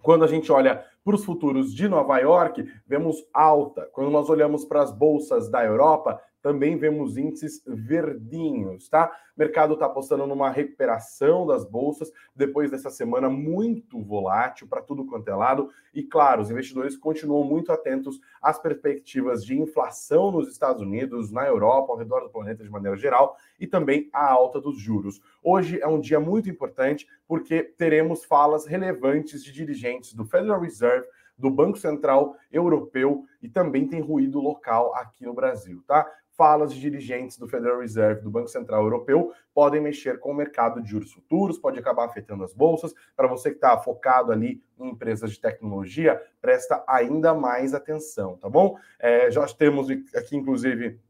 Quando 0.00 0.24
a 0.24 0.28
gente 0.28 0.52
olha 0.52 0.84
para 1.04 1.14
os 1.14 1.24
futuros 1.24 1.74
de 1.74 1.88
Nova 1.88 2.18
York, 2.18 2.70
vemos 2.86 3.26
alta. 3.32 3.88
Quando 3.92 4.10
nós 4.10 4.30
olhamos 4.30 4.64
para 4.64 4.82
as 4.82 4.92
bolsas 4.92 5.50
da 5.50 5.64
Europa, 5.64 6.20
também 6.48 6.78
vemos 6.78 7.18
índices 7.18 7.62
verdinhos, 7.66 8.88
tá? 8.88 9.12
O 9.36 9.38
mercado 9.38 9.74
está 9.74 9.84
apostando 9.84 10.26
numa 10.26 10.48
recuperação 10.48 11.46
das 11.46 11.62
bolsas 11.62 12.10
depois 12.34 12.70
dessa 12.70 12.88
semana 12.88 13.28
muito 13.28 14.02
volátil 14.02 14.66
para 14.66 14.80
tudo 14.80 15.04
quanto 15.04 15.28
é 15.28 15.34
lado. 15.34 15.68
E 15.92 16.02
claro, 16.02 16.40
os 16.40 16.50
investidores 16.50 16.96
continuam 16.96 17.44
muito 17.44 17.70
atentos 17.70 18.18
às 18.40 18.58
perspectivas 18.58 19.44
de 19.44 19.60
inflação 19.60 20.32
nos 20.32 20.48
Estados 20.48 20.80
Unidos, 20.80 21.30
na 21.30 21.46
Europa, 21.46 21.92
ao 21.92 21.98
redor 21.98 22.20
do 22.20 22.30
planeta 22.30 22.64
de 22.64 22.70
maneira 22.70 22.96
geral, 22.96 23.36
e 23.60 23.66
também 23.66 24.08
a 24.10 24.32
alta 24.32 24.58
dos 24.58 24.78
juros. 24.78 25.20
Hoje 25.42 25.78
é 25.82 25.86
um 25.86 26.00
dia 26.00 26.18
muito 26.18 26.48
importante 26.48 27.06
porque 27.26 27.62
teremos 27.62 28.24
falas 28.24 28.64
relevantes 28.64 29.44
de 29.44 29.52
dirigentes 29.52 30.14
do 30.14 30.24
Federal 30.24 30.62
Reserve 30.62 31.06
do 31.38 31.50
Banco 31.50 31.78
Central 31.78 32.36
Europeu 32.50 33.24
e 33.40 33.48
também 33.48 33.86
tem 33.86 34.00
ruído 34.00 34.40
local 34.40 34.94
aqui 34.94 35.24
no 35.24 35.32
Brasil, 35.32 35.82
tá? 35.86 36.10
Falas 36.38 36.72
de 36.72 36.80
dirigentes 36.80 37.36
do 37.36 37.48
Federal 37.48 37.80
Reserve, 37.80 38.22
do 38.22 38.30
Banco 38.30 38.46
Central 38.46 38.84
Europeu, 38.84 39.32
podem 39.52 39.80
mexer 39.80 40.20
com 40.20 40.30
o 40.30 40.34
mercado 40.34 40.80
de 40.80 40.88
juros 40.88 41.12
futuros, 41.12 41.58
pode 41.58 41.80
acabar 41.80 42.04
afetando 42.04 42.44
as 42.44 42.54
bolsas. 42.54 42.94
Para 43.16 43.26
você 43.26 43.50
que 43.50 43.56
está 43.56 43.76
focado 43.76 44.30
ali 44.30 44.62
em 44.78 44.90
empresas 44.90 45.32
de 45.32 45.40
tecnologia, 45.40 46.22
presta 46.40 46.84
ainda 46.86 47.34
mais 47.34 47.74
atenção, 47.74 48.36
tá 48.36 48.48
bom? 48.48 48.78
É, 49.00 49.28
já 49.32 49.44
temos 49.48 49.88
aqui, 49.90 50.36
inclusive, 50.36 51.00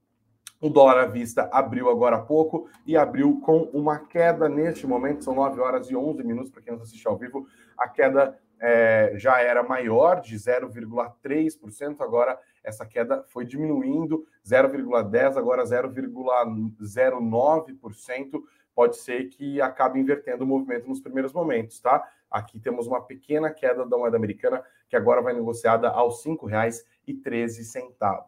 o 0.62 0.70
dólar 0.70 0.98
à 0.98 1.06
vista 1.06 1.46
abriu 1.52 1.90
agora 1.90 2.16
há 2.16 2.22
pouco 2.22 2.66
e 2.86 2.96
abriu 2.96 3.38
com 3.42 3.64
uma 3.74 3.98
queda 3.98 4.48
neste 4.48 4.86
momento, 4.86 5.24
são 5.24 5.34
9 5.34 5.60
horas 5.60 5.90
e 5.90 5.94
11 5.94 6.24
minutos 6.24 6.50
para 6.50 6.62
quem 6.62 6.72
nos 6.72 6.84
assiste 6.84 7.06
ao 7.06 7.18
vivo. 7.18 7.46
A 7.76 7.86
queda 7.86 8.38
é, 8.60 9.12
já 9.16 9.40
era 9.40 9.62
maior, 9.62 10.20
de 10.22 10.34
0,3%, 10.36 12.00
agora 12.00 12.38
essa 12.68 12.86
queda 12.86 13.24
foi 13.28 13.44
diminuindo 13.44 14.24
0,10, 14.46 15.36
agora 15.36 15.64
0,09%. 15.64 18.40
Pode 18.74 18.96
ser 18.98 19.28
que 19.28 19.60
acabe 19.60 19.98
invertendo 19.98 20.44
o 20.44 20.46
movimento 20.46 20.88
nos 20.88 21.00
primeiros 21.00 21.32
momentos, 21.32 21.80
tá? 21.80 22.06
Aqui 22.30 22.60
temos 22.60 22.86
uma 22.86 23.00
pequena 23.00 23.50
queda 23.50 23.86
da 23.86 23.96
moeda 23.96 24.16
americana, 24.16 24.62
que 24.88 24.94
agora 24.94 25.20
vai 25.22 25.32
negociada 25.32 25.88
aos 25.88 26.24
R$ 26.24 26.32
5,13, 26.32 27.94
tá? 27.98 28.24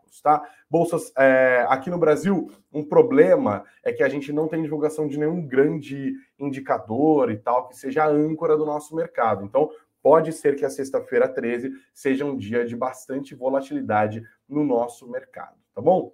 Bolsas, 0.69 1.13
é, 1.17 1.65
aqui 1.69 1.89
no 1.91 1.99
Brasil, 1.99 2.51
um 2.73 2.83
problema 2.83 3.63
é 3.85 3.93
que 3.93 4.03
a 4.03 4.09
gente 4.09 4.33
não 4.33 4.49
tem 4.49 4.63
divulgação 4.63 5.07
de 5.07 5.19
nenhum 5.19 5.47
grande 5.47 6.15
indicador 6.39 7.31
e 7.31 7.37
tal 7.37 7.69
que 7.69 7.77
seja 7.77 8.05
a 8.05 8.09
âncora 8.09 8.57
do 8.57 8.65
nosso 8.65 8.97
mercado. 8.97 9.45
Então, 9.45 9.71
pode 10.03 10.33
ser 10.33 10.57
que 10.57 10.65
a 10.65 10.71
sexta-feira 10.71 11.29
13 11.29 11.73
seja 11.93 12.25
um 12.25 12.37
dia 12.37 12.65
de 12.65 12.77
bastante 12.77 13.35
volatilidade 13.35 14.23
no 14.49 14.65
nosso 14.65 15.11
mercado, 15.11 15.57
tá 15.75 15.81
bom? 15.81 16.13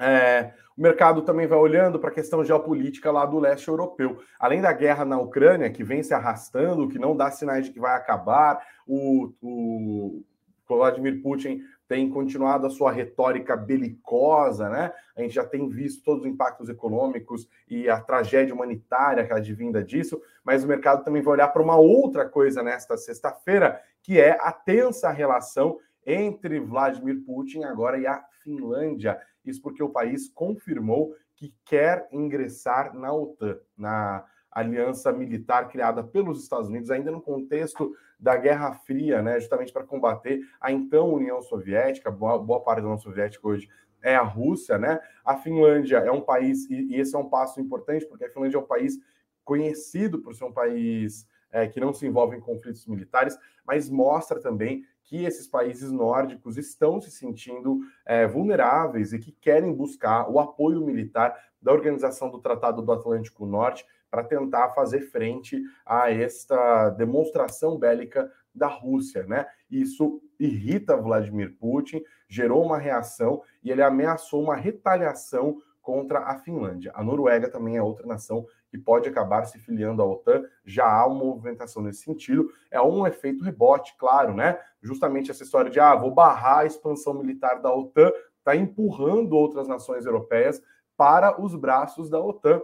É, 0.00 0.52
o 0.76 0.80
mercado 0.80 1.22
também 1.22 1.46
vai 1.46 1.58
olhando 1.58 1.98
para 1.98 2.10
a 2.10 2.14
questão 2.14 2.44
geopolítica 2.44 3.10
lá 3.10 3.26
do 3.26 3.40
leste 3.40 3.66
europeu. 3.66 4.22
Além 4.38 4.60
da 4.60 4.72
guerra 4.72 5.04
na 5.04 5.18
Ucrânia, 5.18 5.70
que 5.70 5.82
vem 5.82 6.04
se 6.04 6.14
arrastando, 6.14 6.88
que 6.88 6.98
não 6.98 7.16
dá 7.16 7.30
sinais 7.30 7.66
de 7.66 7.72
que 7.72 7.80
vai 7.80 7.96
acabar, 7.96 8.64
o, 8.86 9.32
o 9.42 10.24
Vladimir 10.68 11.20
Putin 11.20 11.62
tem 11.88 12.10
continuado 12.10 12.66
a 12.66 12.70
sua 12.70 12.92
retórica 12.92 13.56
belicosa, 13.56 14.68
né? 14.68 14.92
A 15.16 15.22
gente 15.22 15.34
já 15.34 15.44
tem 15.44 15.66
visto 15.68 16.04
todos 16.04 16.24
os 16.24 16.30
impactos 16.30 16.68
econômicos 16.68 17.48
e 17.66 17.88
a 17.88 17.98
tragédia 17.98 18.54
humanitária 18.54 19.26
que 19.26 19.32
advinda 19.32 19.82
disso, 19.82 20.20
mas 20.44 20.62
o 20.62 20.68
mercado 20.68 21.02
também 21.02 21.22
vai 21.22 21.32
olhar 21.32 21.48
para 21.48 21.62
uma 21.62 21.76
outra 21.76 22.28
coisa 22.28 22.62
nesta 22.62 22.96
sexta-feira, 22.98 23.80
que 24.02 24.20
é 24.20 24.38
a 24.40 24.52
tensa 24.52 25.10
relação 25.10 25.78
entre 26.04 26.60
Vladimir 26.60 27.24
Putin 27.24 27.64
agora 27.64 27.98
e 27.98 28.06
a 28.06 28.22
Finlândia. 28.42 29.18
Isso 29.44 29.62
porque 29.62 29.82
o 29.82 29.88
país 29.88 30.28
confirmou 30.28 31.14
que 31.34 31.54
quer 31.64 32.06
ingressar 32.12 32.94
na 32.94 33.12
OTAN, 33.12 33.58
na 33.76 34.24
aliança 34.50 35.12
militar 35.12 35.68
criada 35.68 36.02
pelos 36.02 36.42
Estados 36.42 36.68
Unidos, 36.68 36.90
ainda 36.90 37.10
no 37.10 37.20
contexto 37.20 37.94
da 38.18 38.36
Guerra 38.36 38.72
Fria, 38.72 39.22
né, 39.22 39.38
justamente 39.38 39.72
para 39.72 39.84
combater 39.84 40.40
a 40.60 40.72
então 40.72 41.14
União 41.14 41.40
Soviética, 41.40 42.10
boa, 42.10 42.38
boa 42.38 42.60
parte 42.60 42.80
da 42.80 42.86
União 42.86 42.98
Soviética 42.98 43.46
hoje 43.46 43.68
é 44.02 44.14
a 44.14 44.22
Rússia, 44.22 44.78
né? 44.78 45.00
A 45.24 45.36
Finlândia 45.36 45.98
é 45.98 46.10
um 46.10 46.20
país, 46.20 46.68
e, 46.70 46.94
e, 46.94 47.00
esse 47.00 47.14
é 47.14 47.18
um 47.18 47.28
passo 47.28 47.60
importante, 47.60 48.06
porque 48.06 48.24
a 48.24 48.30
Finlândia 48.30 48.56
é 48.56 48.60
um 48.60 48.66
país 48.66 48.98
conhecido 49.44 50.20
por 50.20 50.34
ser 50.34 50.44
um 50.44 50.52
país 50.52 51.26
é, 51.50 51.66
que 51.66 51.80
não 51.80 51.92
se 51.92 52.06
envolve 52.06 52.36
em 52.36 52.40
conflitos 52.40 52.86
militares, 52.86 53.36
mas 53.66 53.88
mostra 53.88 54.40
também 54.40 54.84
que 55.02 55.24
esses 55.24 55.48
países 55.48 55.90
nórdicos 55.90 56.58
estão 56.58 57.00
se 57.00 57.10
sentindo 57.10 57.80
é, 58.04 58.26
vulneráveis 58.26 59.12
e 59.12 59.18
que 59.18 59.32
querem 59.32 59.72
buscar 59.72 60.30
o 60.30 60.38
apoio 60.38 60.84
militar 60.84 61.34
da 61.60 61.72
Organização 61.72 62.30
do 62.30 62.38
Tratado 62.38 62.82
do 62.82 62.92
Atlântico 62.92 63.46
Norte 63.46 63.86
para 64.10 64.24
tentar 64.24 64.70
fazer 64.70 65.00
frente 65.10 65.60
a 65.84 66.10
esta 66.10 66.90
demonstração 66.90 67.78
bélica 67.78 68.30
da 68.54 68.66
Rússia, 68.66 69.24
né? 69.24 69.46
Isso 69.70 70.20
irrita 70.38 70.96
Vladimir 70.96 71.56
Putin, 71.58 72.02
gerou 72.28 72.64
uma 72.64 72.78
reação 72.78 73.42
e 73.62 73.70
ele 73.70 73.82
ameaçou 73.82 74.42
uma 74.42 74.56
retaliação 74.56 75.58
contra 75.80 76.18
a 76.18 76.38
Finlândia. 76.38 76.92
A 76.94 77.02
Noruega 77.02 77.48
também 77.48 77.76
é 77.76 77.82
outra 77.82 78.06
nação 78.06 78.46
que 78.68 78.76
pode 78.76 79.08
acabar 79.08 79.46
se 79.46 79.58
filiando 79.58 80.02
à 80.02 80.04
OTAN. 80.04 80.44
Já 80.64 80.86
há 80.86 81.06
uma 81.06 81.24
movimentação 81.24 81.82
nesse 81.82 82.02
sentido. 82.02 82.50
É 82.70 82.78
um 82.78 83.06
efeito 83.06 83.42
rebote, 83.42 83.96
claro, 83.96 84.34
né? 84.34 84.58
Justamente 84.82 85.30
essa 85.30 85.42
história 85.42 85.70
de 85.70 85.80
ah, 85.80 85.94
vou 85.94 86.10
barrar 86.10 86.58
a 86.58 86.66
expansão 86.66 87.14
militar 87.14 87.62
da 87.62 87.72
OTAN 87.72 88.12
está 88.38 88.54
empurrando 88.54 89.32
outras 89.32 89.66
nações 89.66 90.04
europeias 90.04 90.62
para 90.96 91.40
os 91.40 91.54
braços 91.54 92.10
da 92.10 92.20
OTAN 92.20 92.60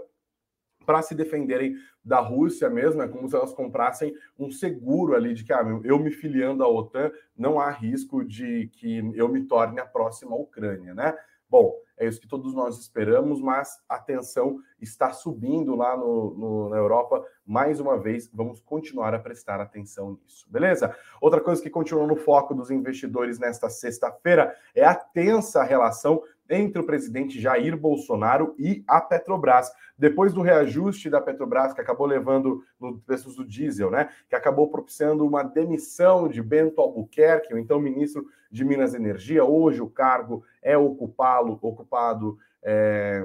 para 0.84 1.02
se 1.02 1.14
defenderem 1.14 1.76
da 2.04 2.20
Rússia 2.20 2.68
mesmo, 2.68 3.02
é 3.02 3.08
como 3.08 3.28
se 3.28 3.34
elas 3.34 3.52
comprassem 3.52 4.14
um 4.38 4.50
seguro 4.50 5.14
ali 5.14 5.32
de 5.32 5.44
que 5.44 5.52
ah, 5.52 5.64
eu 5.82 5.98
me 5.98 6.10
filiando 6.10 6.62
à 6.62 6.68
OTAN 6.68 7.10
não 7.36 7.58
há 7.58 7.70
risco 7.70 8.24
de 8.24 8.68
que 8.72 8.98
eu 9.14 9.28
me 9.28 9.44
torne 9.44 9.80
a 9.80 9.86
próxima 9.86 10.36
Ucrânia, 10.36 10.94
né? 10.94 11.14
Bom, 11.48 11.74
é 11.96 12.06
isso 12.06 12.20
que 12.20 12.26
todos 12.26 12.52
nós 12.52 12.78
esperamos, 12.80 13.40
mas 13.40 13.80
a 13.88 13.98
tensão 13.98 14.58
está 14.80 15.12
subindo 15.12 15.76
lá 15.76 15.96
no, 15.96 16.34
no, 16.34 16.68
na 16.68 16.76
Europa. 16.76 17.24
Mais 17.46 17.78
uma 17.78 17.96
vez, 17.96 18.28
vamos 18.32 18.60
continuar 18.60 19.14
a 19.14 19.18
prestar 19.18 19.60
atenção 19.60 20.18
nisso, 20.20 20.46
beleza? 20.50 20.96
Outra 21.20 21.40
coisa 21.40 21.62
que 21.62 21.70
continua 21.70 22.06
no 22.06 22.16
foco 22.16 22.54
dos 22.54 22.70
investidores 22.70 23.38
nesta 23.38 23.70
sexta-feira 23.70 24.56
é 24.74 24.84
a 24.84 24.94
tensa 24.94 25.62
relação 25.62 26.22
entre 26.48 26.80
o 26.80 26.86
presidente 26.86 27.40
Jair 27.40 27.76
Bolsonaro 27.76 28.54
e 28.58 28.84
a 28.86 29.00
Petrobras. 29.00 29.70
Depois 29.96 30.32
do 30.32 30.42
reajuste 30.42 31.08
da 31.08 31.20
Petrobras, 31.20 31.72
que 31.72 31.80
acabou 31.80 32.06
levando 32.06 32.62
no 32.78 32.98
preços 32.98 33.36
do 33.36 33.44
diesel, 33.44 33.90
né? 33.90 34.10
Que 34.28 34.36
acabou 34.36 34.68
propiciando 34.68 35.26
uma 35.26 35.42
demissão 35.42 36.28
de 36.28 36.42
Bento 36.42 36.80
Albuquerque, 36.80 37.54
o 37.54 37.58
então 37.58 37.80
ministro 37.80 38.26
de 38.50 38.64
Minas 38.64 38.94
e 38.94 38.96
Energia. 38.96 39.44
Hoje 39.44 39.80
o 39.80 39.90
cargo 39.90 40.44
é 40.62 40.76
ocupado, 40.76 41.58
ocupado 41.62 42.38
é, 42.62 43.24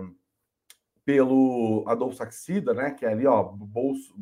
pelo 1.04 1.84
Adolfo 1.88 2.16
Saxida, 2.16 2.74
né? 2.74 2.92
Que 2.92 3.06
é 3.06 3.10
ali, 3.10 3.26
ó, 3.26 3.44
bolso, 3.44 4.16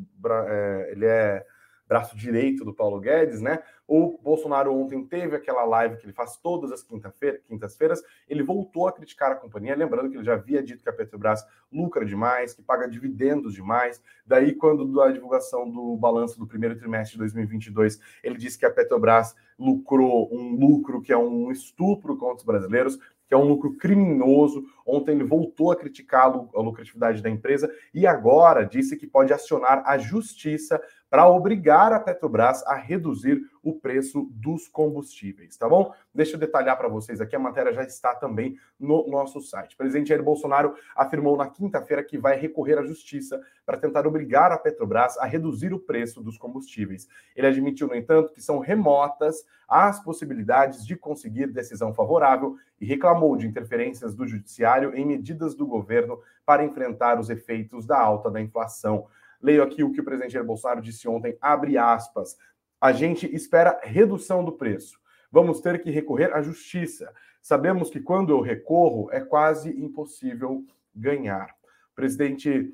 é, 0.48 0.90
ele 0.92 1.06
é 1.06 1.46
braço 1.88 2.18
direito 2.18 2.66
do 2.66 2.74
Paulo 2.74 3.00
Guedes, 3.00 3.42
né? 3.42 3.60
O 3.88 4.20
Bolsonaro 4.22 4.76
ontem 4.76 5.02
teve 5.06 5.36
aquela 5.36 5.64
live 5.64 5.96
que 5.96 6.06
ele 6.06 6.12
faz 6.12 6.36
todas 6.36 6.72
as 6.74 6.84
quintas-feiras, 6.84 8.04
ele 8.28 8.44
voltou 8.44 8.86
a 8.86 8.92
criticar 8.92 9.32
a 9.32 9.36
companhia, 9.36 9.76
lembrando 9.76 10.10
que 10.10 10.18
ele 10.18 10.26
já 10.26 10.34
havia 10.34 10.62
dito 10.62 10.84
que 10.84 10.90
a 10.90 10.94
Petrobras 10.94 11.46
lucra 11.72 12.06
demais, 12.06 12.54
que 12.54 12.62
paga 12.62 12.88
dividendos 12.90 13.54
demais. 13.54 14.02
Daí, 14.26 14.54
quando 14.54 14.86
da 14.94 15.10
divulgação 15.10 15.70
do 15.70 15.96
balanço 15.96 16.38
do 16.38 16.46
primeiro 16.46 16.78
trimestre 16.78 17.14
de 17.14 17.20
2022, 17.20 18.00
ele 18.22 18.38
disse 18.38 18.60
que 18.60 18.66
a 18.66 18.72
Petrobras 18.72 19.34
lucrou 19.58 20.28
um 20.34 20.56
lucro 20.56 21.02
que 21.02 21.14
é 21.14 21.18
um 21.18 21.50
estupro 21.50 22.18
contra 22.18 22.38
os 22.38 22.44
brasileiros, 22.44 23.00
que 23.28 23.34
é 23.34 23.38
um 23.38 23.48
lucro 23.48 23.76
criminoso. 23.76 24.66
Ontem 24.86 25.12
ele 25.12 25.24
voltou 25.24 25.72
a 25.72 25.76
criticar 25.76 26.26
a 26.26 26.62
lucratividade 26.62 27.22
da 27.22 27.30
empresa 27.30 27.72
e 27.94 28.08
agora 28.08 28.66
disse 28.66 28.96
que 28.96 29.06
pode 29.06 29.34
acionar 29.34 29.84
a 29.86 29.98
justiça 29.98 30.82
para 31.10 31.28
obrigar 31.28 31.94
a 31.94 32.00
Petrobras 32.00 32.66
a 32.66 32.76
reduzir 32.76 33.42
o 33.64 33.74
preço 33.74 34.30
dos 34.32 34.68
combustíveis, 34.68 35.58
tá 35.58 35.68
bom? 35.68 35.94
Deixa 36.14 36.36
eu 36.36 36.40
detalhar 36.40 36.78
para 36.78 36.88
vocês 36.88 37.20
aqui, 37.20 37.36
a 37.36 37.40
matéria 37.40 37.74
já 37.74 37.84
está 37.84 38.16
também 38.16 38.58
no 38.80 39.08
nosso 39.08 39.42
site. 39.42 39.74
O 39.74 39.78
presidente 39.78 40.10
Jair 40.10 40.24
Bolsonaro 40.24 40.76
afirmou 40.96 41.36
na 41.38 41.50
quinta-feira 41.50 42.04
que 42.04 42.18
vai 42.18 42.38
recorrer 42.38 42.78
à 42.78 42.84
justiça 42.84 43.42
para 43.66 43.78
tentar 43.78 44.08
obrigar 44.08 44.52
a 44.52 44.58
Petrobras 44.58 45.18
a 45.18 45.26
reduzir 45.26 45.74
o 45.74 45.80
preço 45.80 46.22
dos 46.22 46.38
combustíveis. 46.38 47.08
Ele 47.36 47.48
admitiu, 47.48 47.88
no 47.88 47.96
entanto, 47.96 48.34
que 48.34 48.42
são 48.42 48.60
remotas 48.60 49.46
as 49.68 50.02
possibilidades 50.02 50.86
de 50.86 50.96
conseguir 50.96 51.48
decisão 51.48 51.94
favorável 51.94 52.56
e 52.80 52.86
reclamou 52.86 53.36
de 53.36 53.48
interferências 53.48 54.16
do 54.16 54.26
judiciário 54.26 54.96
em 54.96 55.06
medidas 55.06 55.56
do 55.56 55.66
governo 55.66 56.20
para 56.46 56.64
enfrentar 56.64 57.20
os 57.20 57.30
efeitos 57.30 57.86
da 57.86 58.00
alta 58.00 58.32
da 58.32 58.40
inflação. 58.40 59.08
Leio 59.42 59.64
aqui 59.64 59.84
o 59.84 59.92
que 59.92 60.02
o 60.02 60.04
presidente 60.04 60.34
Jair 60.34 60.46
Bolsonaro 60.46 60.82
disse 60.82 61.08
ontem, 61.08 61.38
abre 61.42 61.78
aspas. 61.78 62.38
A 62.80 62.92
gente 62.92 63.34
espera 63.34 63.80
redução 63.84 64.44
do 64.44 64.52
preço. 64.52 65.00
Vamos 65.32 65.62
ter 65.62 65.82
que 65.82 65.92
recorrer 65.92 66.34
à 66.34 66.42
justiça. 66.42 67.14
Sabemos 67.42 67.90
que 67.90 68.00
quando 68.00 68.32
eu 68.32 68.42
recorro 68.42 69.10
é 69.12 69.20
quase 69.20 69.70
impossível 69.70 70.64
ganhar. 70.96 71.56
O 71.92 71.96
presidente 71.96 72.74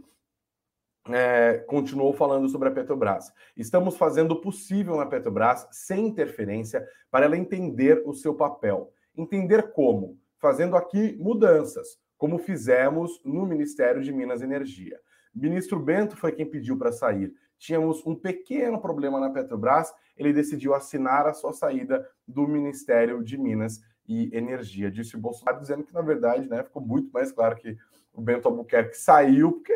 é, 1.09 1.57
continuou 1.67 2.13
falando 2.13 2.47
sobre 2.47 2.69
a 2.69 2.71
Petrobras. 2.71 3.31
Estamos 3.57 3.97
fazendo 3.97 4.31
o 4.31 4.41
possível 4.41 4.95
na 4.95 5.05
Petrobras, 5.05 5.67
sem 5.71 6.07
interferência, 6.07 6.87
para 7.11 7.25
ela 7.25 7.37
entender 7.37 8.01
o 8.05 8.13
seu 8.13 8.33
papel. 8.33 8.91
Entender 9.15 9.71
como? 9.73 10.17
Fazendo 10.37 10.75
aqui 10.75 11.15
mudanças, 11.19 11.99
como 12.17 12.37
fizemos 12.37 13.21
no 13.23 13.45
Ministério 13.45 14.01
de 14.01 14.11
Minas 14.11 14.41
e 14.41 14.45
Energia. 14.45 14.99
Ministro 15.33 15.79
Bento 15.79 16.15
foi 16.15 16.31
quem 16.31 16.45
pediu 16.45 16.77
para 16.77 16.91
sair. 16.91 17.33
Tínhamos 17.57 18.05
um 18.05 18.15
pequeno 18.15 18.79
problema 18.79 19.19
na 19.19 19.29
Petrobras, 19.29 19.93
ele 20.17 20.33
decidiu 20.33 20.73
assinar 20.73 21.25
a 21.25 21.33
sua 21.33 21.53
saída 21.53 22.07
do 22.27 22.47
Ministério 22.47 23.23
de 23.23 23.37
Minas 23.37 23.81
e 24.07 24.29
Energia. 24.35 24.91
Disse 24.91 25.15
o 25.15 25.19
Bolsonaro, 25.19 25.59
dizendo 25.59 25.83
que, 25.83 25.93
na 25.93 26.01
verdade, 26.01 26.47
né, 26.47 26.63
ficou 26.63 26.81
muito 26.81 27.09
mais 27.11 27.31
claro 27.31 27.55
que 27.55 27.77
o 28.13 28.21
Bento 28.21 28.47
Albuquerque 28.47 28.97
saiu, 28.97 29.53
porque 29.53 29.73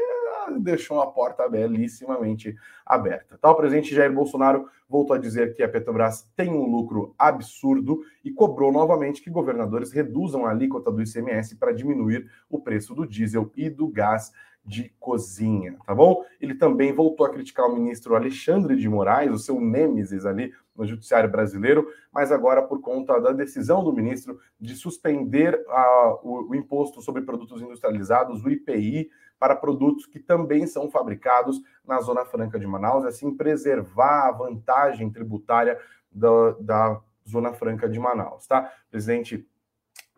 deixou 0.60 1.02
a 1.02 1.08
porta 1.08 1.48
belíssimamente 1.50 2.56
aberta. 2.86 3.38
Tá? 3.38 3.50
O 3.52 3.56
presidente 3.56 3.94
Jair 3.94 4.14
Bolsonaro 4.14 4.70
voltou 4.88 5.16
a 5.16 5.20
dizer 5.20 5.54
que 5.54 5.64
a 5.64 5.70
Petrobras 5.70 6.30
tem 6.36 6.50
um 6.50 6.66
lucro 6.66 7.14
absurdo 7.18 8.02
e 8.24 8.32
cobrou 8.32 8.72
novamente 8.72 9.22
que 9.22 9.30
governadores 9.30 9.92
reduzam 9.92 10.46
a 10.46 10.52
alíquota 10.52 10.92
do 10.92 11.02
ICMS 11.02 11.56
para 11.56 11.74
diminuir 11.74 12.30
o 12.50 12.60
preço 12.60 12.96
do 12.96 13.06
diesel 13.06 13.52
e 13.56 13.70
do 13.70 13.88
gás 13.88 14.32
de 14.68 14.94
cozinha, 15.00 15.78
tá 15.86 15.96
bom? 15.96 16.26
Ele 16.42 16.54
também 16.54 16.92
voltou 16.92 17.26
a 17.26 17.30
criticar 17.30 17.66
o 17.66 17.74
ministro 17.74 18.16
Alexandre 18.16 18.76
de 18.76 18.90
Moraes, 18.90 19.32
o 19.32 19.38
seu 19.38 19.62
nêmesis 19.62 20.26
ali 20.26 20.54
no 20.76 20.86
judiciário 20.86 21.32
brasileiro, 21.32 21.88
mas 22.12 22.34
agora 22.34 22.62
por 22.62 22.82
conta 22.82 23.18
da 23.22 23.32
decisão 23.32 23.82
do 23.82 23.94
ministro 23.94 24.38
de 24.60 24.76
suspender 24.76 25.56
uh, 25.56 26.20
o, 26.22 26.50
o 26.50 26.56
imposto 26.56 27.02
sobre 27.02 27.22
produtos 27.22 27.62
industrializados, 27.62 28.44
o 28.44 28.50
IPI, 28.50 29.10
para 29.40 29.56
produtos 29.56 30.06
que 30.06 30.20
também 30.20 30.68
são 30.68 30.92
fabricados 30.92 31.62
na 31.86 32.02
Zona 32.02 32.26
Franca 32.26 32.60
de 32.60 32.68
Manaus, 32.68 33.06
assim 33.06 33.36
preservar 33.36 34.28
a 34.28 34.32
vantagem 34.32 35.10
tributária 35.10 35.80
da, 36.12 36.52
da 36.60 37.02
Zona 37.28 37.54
Franca 37.54 37.88
de 37.88 38.00
Manaus, 38.00 38.46
tá? 38.48 38.70
O 38.88 38.92
presidente 38.92 39.48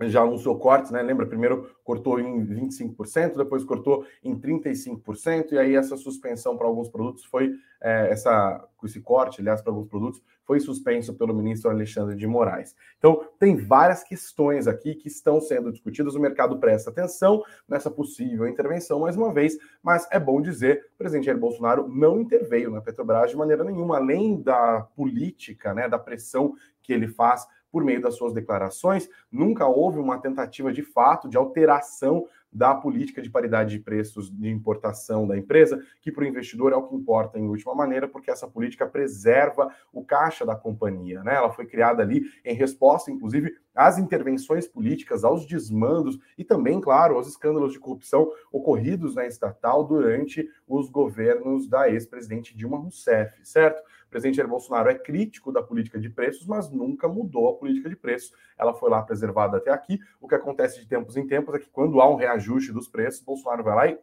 já 0.07 0.21
anunciou 0.21 0.57
cortes, 0.57 0.91
né? 0.91 1.01
Lembra, 1.01 1.25
primeiro 1.25 1.75
cortou 1.83 2.19
em 2.19 2.45
25%, 2.45 3.35
depois 3.35 3.63
cortou 3.63 4.05
em 4.23 4.39
35%, 4.39 5.51
e 5.51 5.57
aí 5.57 5.75
essa 5.75 5.97
suspensão 5.97 6.55
para 6.55 6.67
alguns 6.67 6.87
produtos 6.87 7.25
foi, 7.25 7.53
é, 7.81 8.09
essa, 8.11 8.65
esse 8.83 9.01
corte, 9.01 9.41
aliás, 9.41 9.61
para 9.61 9.71
alguns 9.71 9.87
produtos, 9.87 10.21
foi 10.45 10.59
suspenso 10.59 11.13
pelo 11.13 11.33
ministro 11.33 11.69
Alexandre 11.69 12.15
de 12.15 12.25
Moraes. 12.25 12.75
Então, 12.97 13.23
tem 13.37 13.55
várias 13.55 14.03
questões 14.03 14.67
aqui 14.67 14.95
que 14.95 15.07
estão 15.07 15.39
sendo 15.39 15.71
discutidas, 15.71 16.15
o 16.15 16.19
mercado 16.19 16.57
presta 16.57 16.89
atenção 16.89 17.43
nessa 17.67 17.91
possível 17.91 18.47
intervenção, 18.47 18.99
mais 18.99 19.15
uma 19.15 19.31
vez, 19.31 19.57
mas 19.83 20.07
é 20.11 20.19
bom 20.19 20.41
dizer, 20.41 20.87
o 20.95 20.97
presidente 20.97 21.25
Jair 21.25 21.37
Bolsonaro 21.37 21.87
não 21.87 22.19
interveio 22.19 22.71
na 22.71 22.81
Petrobras 22.81 23.29
de 23.31 23.37
maneira 23.37 23.63
nenhuma, 23.63 23.97
além 23.97 24.41
da 24.41 24.81
política, 24.95 25.73
né, 25.73 25.87
da 25.87 25.99
pressão 25.99 26.55
que 26.81 26.93
ele 26.93 27.07
faz 27.07 27.45
por 27.71 27.83
meio 27.83 28.01
das 28.01 28.15
suas 28.15 28.33
declarações, 28.33 29.09
nunca 29.31 29.67
houve 29.67 29.99
uma 29.99 30.19
tentativa 30.19 30.71
de 30.71 30.81
fato 30.81 31.29
de 31.29 31.37
alteração 31.37 32.25
da 32.51 32.73
política 32.73 33.21
de 33.21 33.29
paridade 33.29 33.77
de 33.77 33.79
preços 33.79 34.31
de 34.31 34.49
importação 34.49 35.27
da 35.27 35.37
empresa, 35.37 35.79
que 36.01 36.11
para 36.11 36.23
o 36.23 36.27
investidor 36.27 36.73
é 36.73 36.75
o 36.75 36.87
que 36.87 36.95
importa 36.95 37.37
em 37.37 37.47
última 37.47 37.75
maneira, 37.75 38.07
porque 38.07 38.31
essa 38.31 38.47
política 38.47 38.87
preserva 38.87 39.69
o 39.93 40.03
caixa 40.03 40.45
da 40.45 40.55
companhia. 40.55 41.23
Né? 41.23 41.35
Ela 41.35 41.51
foi 41.51 41.65
criada 41.65 42.01
ali 42.01 42.23
em 42.43 42.55
resposta, 42.55 43.11
inclusive, 43.11 43.55
às 43.75 43.97
intervenções 43.97 44.67
políticas, 44.67 45.23
aos 45.23 45.45
desmandos 45.45 46.19
e 46.37 46.43
também, 46.43 46.81
claro, 46.81 47.15
aos 47.15 47.27
escândalos 47.27 47.71
de 47.71 47.79
corrupção 47.79 48.31
ocorridos 48.51 49.15
na 49.15 49.25
estatal 49.25 49.83
durante 49.83 50.49
os 50.67 50.89
governos 50.89 51.67
da 51.67 51.89
ex-presidente 51.89 52.55
Dilma 52.57 52.77
Rousseff, 52.77 53.39
certo? 53.43 53.81
O 54.09 54.11
presidente 54.11 54.37
Jair 54.37 54.49
Bolsonaro 54.49 54.89
é 54.89 54.95
crítico 54.95 55.51
da 55.51 55.61
política 55.61 55.99
de 55.99 56.09
preços, 56.09 56.47
mas 56.47 56.71
nunca 56.71 57.07
mudou 57.07 57.47
a 57.47 57.53
política 57.53 57.87
de 57.87 57.95
preços. 57.95 58.33
Ela 58.57 58.73
foi 58.73 58.89
lá 58.89 59.03
preservada 59.03 59.57
até 59.57 59.69
aqui. 59.69 59.99
O 60.19 60.27
que 60.27 60.33
acontece 60.33 60.79
de 60.79 60.87
tempos 60.87 61.15
em 61.15 61.27
tempos 61.27 61.53
é 61.53 61.59
que 61.59 61.69
quando 61.69 62.01
há 62.01 62.09
um 62.09 62.15
reajuste 62.15 62.71
dos 62.71 62.87
preços, 62.87 63.23
Bolsonaro 63.23 63.63
vai 63.63 63.75
lá 63.75 63.87
e 63.87 63.99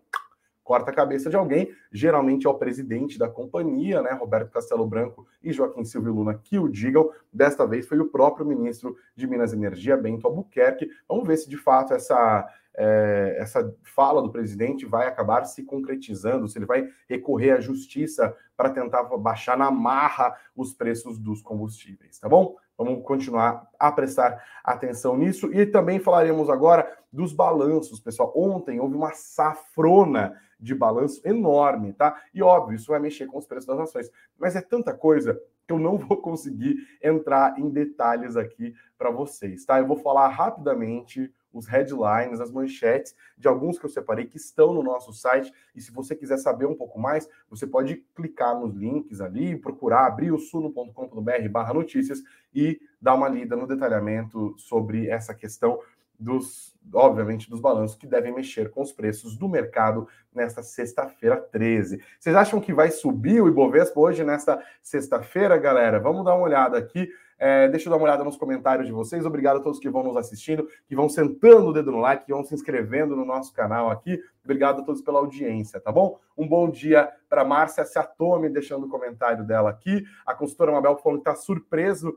corta 0.62 0.92
a 0.92 0.94
cabeça 0.94 1.28
de 1.28 1.36
alguém, 1.36 1.72
geralmente 1.92 2.46
é 2.46 2.50
o 2.50 2.54
presidente 2.54 3.18
da 3.18 3.28
companhia, 3.28 4.02
né, 4.02 4.10
Roberto 4.10 4.50
Castelo 4.50 4.84
Branco 4.84 5.24
e 5.40 5.52
Joaquim 5.52 5.84
Silvio 5.84 6.12
Luna, 6.12 6.34
que 6.34 6.58
o 6.58 6.68
digam. 6.68 7.10
Desta 7.32 7.64
vez 7.64 7.86
foi 7.86 8.00
o 8.00 8.08
próprio 8.08 8.44
ministro 8.44 8.96
de 9.14 9.26
Minas 9.28 9.52
e 9.52 9.56
Energia, 9.56 9.96
Bento 9.96 10.26
Albuquerque. 10.26 10.88
Vamos 11.08 11.26
ver 11.26 11.36
se 11.36 11.48
de 11.48 11.56
fato 11.56 11.94
essa 11.94 12.48
é, 12.76 13.36
essa 13.38 13.74
fala 13.82 14.22
do 14.22 14.30
presidente 14.30 14.84
vai 14.84 15.06
acabar 15.06 15.44
se 15.44 15.62
concretizando, 15.62 16.46
se 16.46 16.58
ele 16.58 16.66
vai 16.66 16.88
recorrer 17.08 17.52
à 17.52 17.60
justiça 17.60 18.36
para 18.56 18.70
tentar 18.70 19.02
baixar 19.04 19.56
na 19.56 19.70
marra 19.70 20.36
os 20.54 20.74
preços 20.74 21.18
dos 21.18 21.42
combustíveis, 21.42 22.18
tá 22.18 22.28
bom? 22.28 22.56
Vamos 22.76 23.02
continuar 23.04 23.66
a 23.78 23.90
prestar 23.90 24.44
atenção 24.62 25.16
nisso 25.16 25.50
e 25.52 25.64
também 25.64 25.98
falaremos 25.98 26.50
agora 26.50 26.94
dos 27.10 27.32
balanços, 27.32 28.00
pessoal. 28.00 28.32
Ontem 28.36 28.78
houve 28.78 28.94
uma 28.94 29.12
safrona 29.12 30.38
de 30.60 30.74
balanço 30.74 31.20
enorme, 31.24 31.94
tá? 31.94 32.20
E 32.34 32.42
óbvio, 32.42 32.76
isso 32.76 32.90
vai 32.90 33.00
mexer 33.00 33.26
com 33.26 33.38
os 33.38 33.46
preços 33.46 33.66
das 33.66 33.78
ações, 33.78 34.10
mas 34.38 34.56
é 34.56 34.60
tanta 34.60 34.92
coisa 34.92 35.40
que 35.66 35.72
eu 35.72 35.78
não 35.78 35.96
vou 35.98 36.18
conseguir 36.18 36.76
entrar 37.02 37.58
em 37.58 37.70
detalhes 37.70 38.36
aqui 38.36 38.74
para 38.98 39.10
vocês, 39.10 39.64
tá? 39.64 39.78
Eu 39.78 39.86
vou 39.86 39.96
falar 39.96 40.28
rapidamente 40.28 41.32
os 41.56 41.66
headlines, 41.66 42.40
as 42.40 42.50
manchetes 42.50 43.14
de 43.36 43.48
alguns 43.48 43.78
que 43.78 43.86
eu 43.86 43.90
separei 43.90 44.26
que 44.26 44.36
estão 44.36 44.72
no 44.72 44.82
nosso 44.82 45.12
site. 45.12 45.52
E 45.74 45.80
se 45.80 45.90
você 45.90 46.14
quiser 46.14 46.36
saber 46.38 46.66
um 46.66 46.74
pouco 46.74 46.98
mais, 46.98 47.28
você 47.48 47.66
pode 47.66 47.96
clicar 48.14 48.58
nos 48.58 48.74
links 48.74 49.20
ali, 49.20 49.56
procurar, 49.56 50.06
abrir 50.06 50.32
o 50.32 50.38
suno.com.br 50.38 51.48
barra 51.50 51.74
notícias 51.74 52.22
e 52.54 52.80
dar 53.00 53.14
uma 53.14 53.28
lida 53.28 53.56
no 53.56 53.66
detalhamento 53.66 54.54
sobre 54.58 55.08
essa 55.08 55.34
questão 55.34 55.78
dos, 56.18 56.74
obviamente, 56.92 57.48
dos 57.48 57.60
balanços 57.60 57.96
que 57.96 58.06
devem 58.06 58.34
mexer 58.34 58.70
com 58.70 58.82
os 58.82 58.92
preços 58.92 59.36
do 59.36 59.48
mercado 59.48 60.08
nesta 60.34 60.62
sexta-feira 60.62 61.36
13. 61.36 62.00
Vocês 62.18 62.34
acham 62.34 62.60
que 62.60 62.72
vai 62.72 62.90
subir 62.90 63.42
o 63.42 63.48
Ibovespa 63.48 64.00
hoje 64.00 64.24
nesta 64.24 64.62
sexta-feira, 64.82 65.56
galera? 65.58 66.00
Vamos 66.00 66.24
dar 66.24 66.34
uma 66.34 66.44
olhada 66.44 66.78
aqui. 66.78 67.10
É, 67.38 67.68
deixa 67.68 67.88
eu 67.88 67.90
dar 67.90 67.96
uma 67.96 68.04
olhada 68.04 68.24
nos 68.24 68.36
comentários 68.36 68.86
de 68.86 68.92
vocês. 68.92 69.26
Obrigado 69.26 69.58
a 69.58 69.60
todos 69.60 69.78
que 69.78 69.90
vão 69.90 70.02
nos 70.02 70.16
assistindo, 70.16 70.66
que 70.86 70.96
vão 70.96 71.08
sentando 71.08 71.68
o 71.68 71.72
dedo 71.72 71.92
no 71.92 71.98
like, 71.98 72.24
que 72.24 72.32
vão 72.32 72.44
se 72.44 72.54
inscrevendo 72.54 73.14
no 73.14 73.24
nosso 73.24 73.52
canal 73.52 73.90
aqui. 73.90 74.20
Obrigado 74.44 74.80
a 74.80 74.84
todos 74.84 75.02
pela 75.02 75.18
audiência, 75.18 75.80
tá 75.80 75.92
bom? 75.92 76.18
Um 76.36 76.48
bom 76.48 76.70
dia 76.70 77.10
para 77.28 77.44
Márcia 77.44 77.84
Satome, 77.84 78.48
deixando 78.48 78.86
o 78.86 78.88
comentário 78.88 79.44
dela 79.44 79.70
aqui. 79.70 80.04
A 80.24 80.34
consultora 80.34 80.72
Mabel 80.72 80.96
falando 80.96 81.22
que 81.22 81.28
está 81.28 81.34
surpreso 81.34 82.16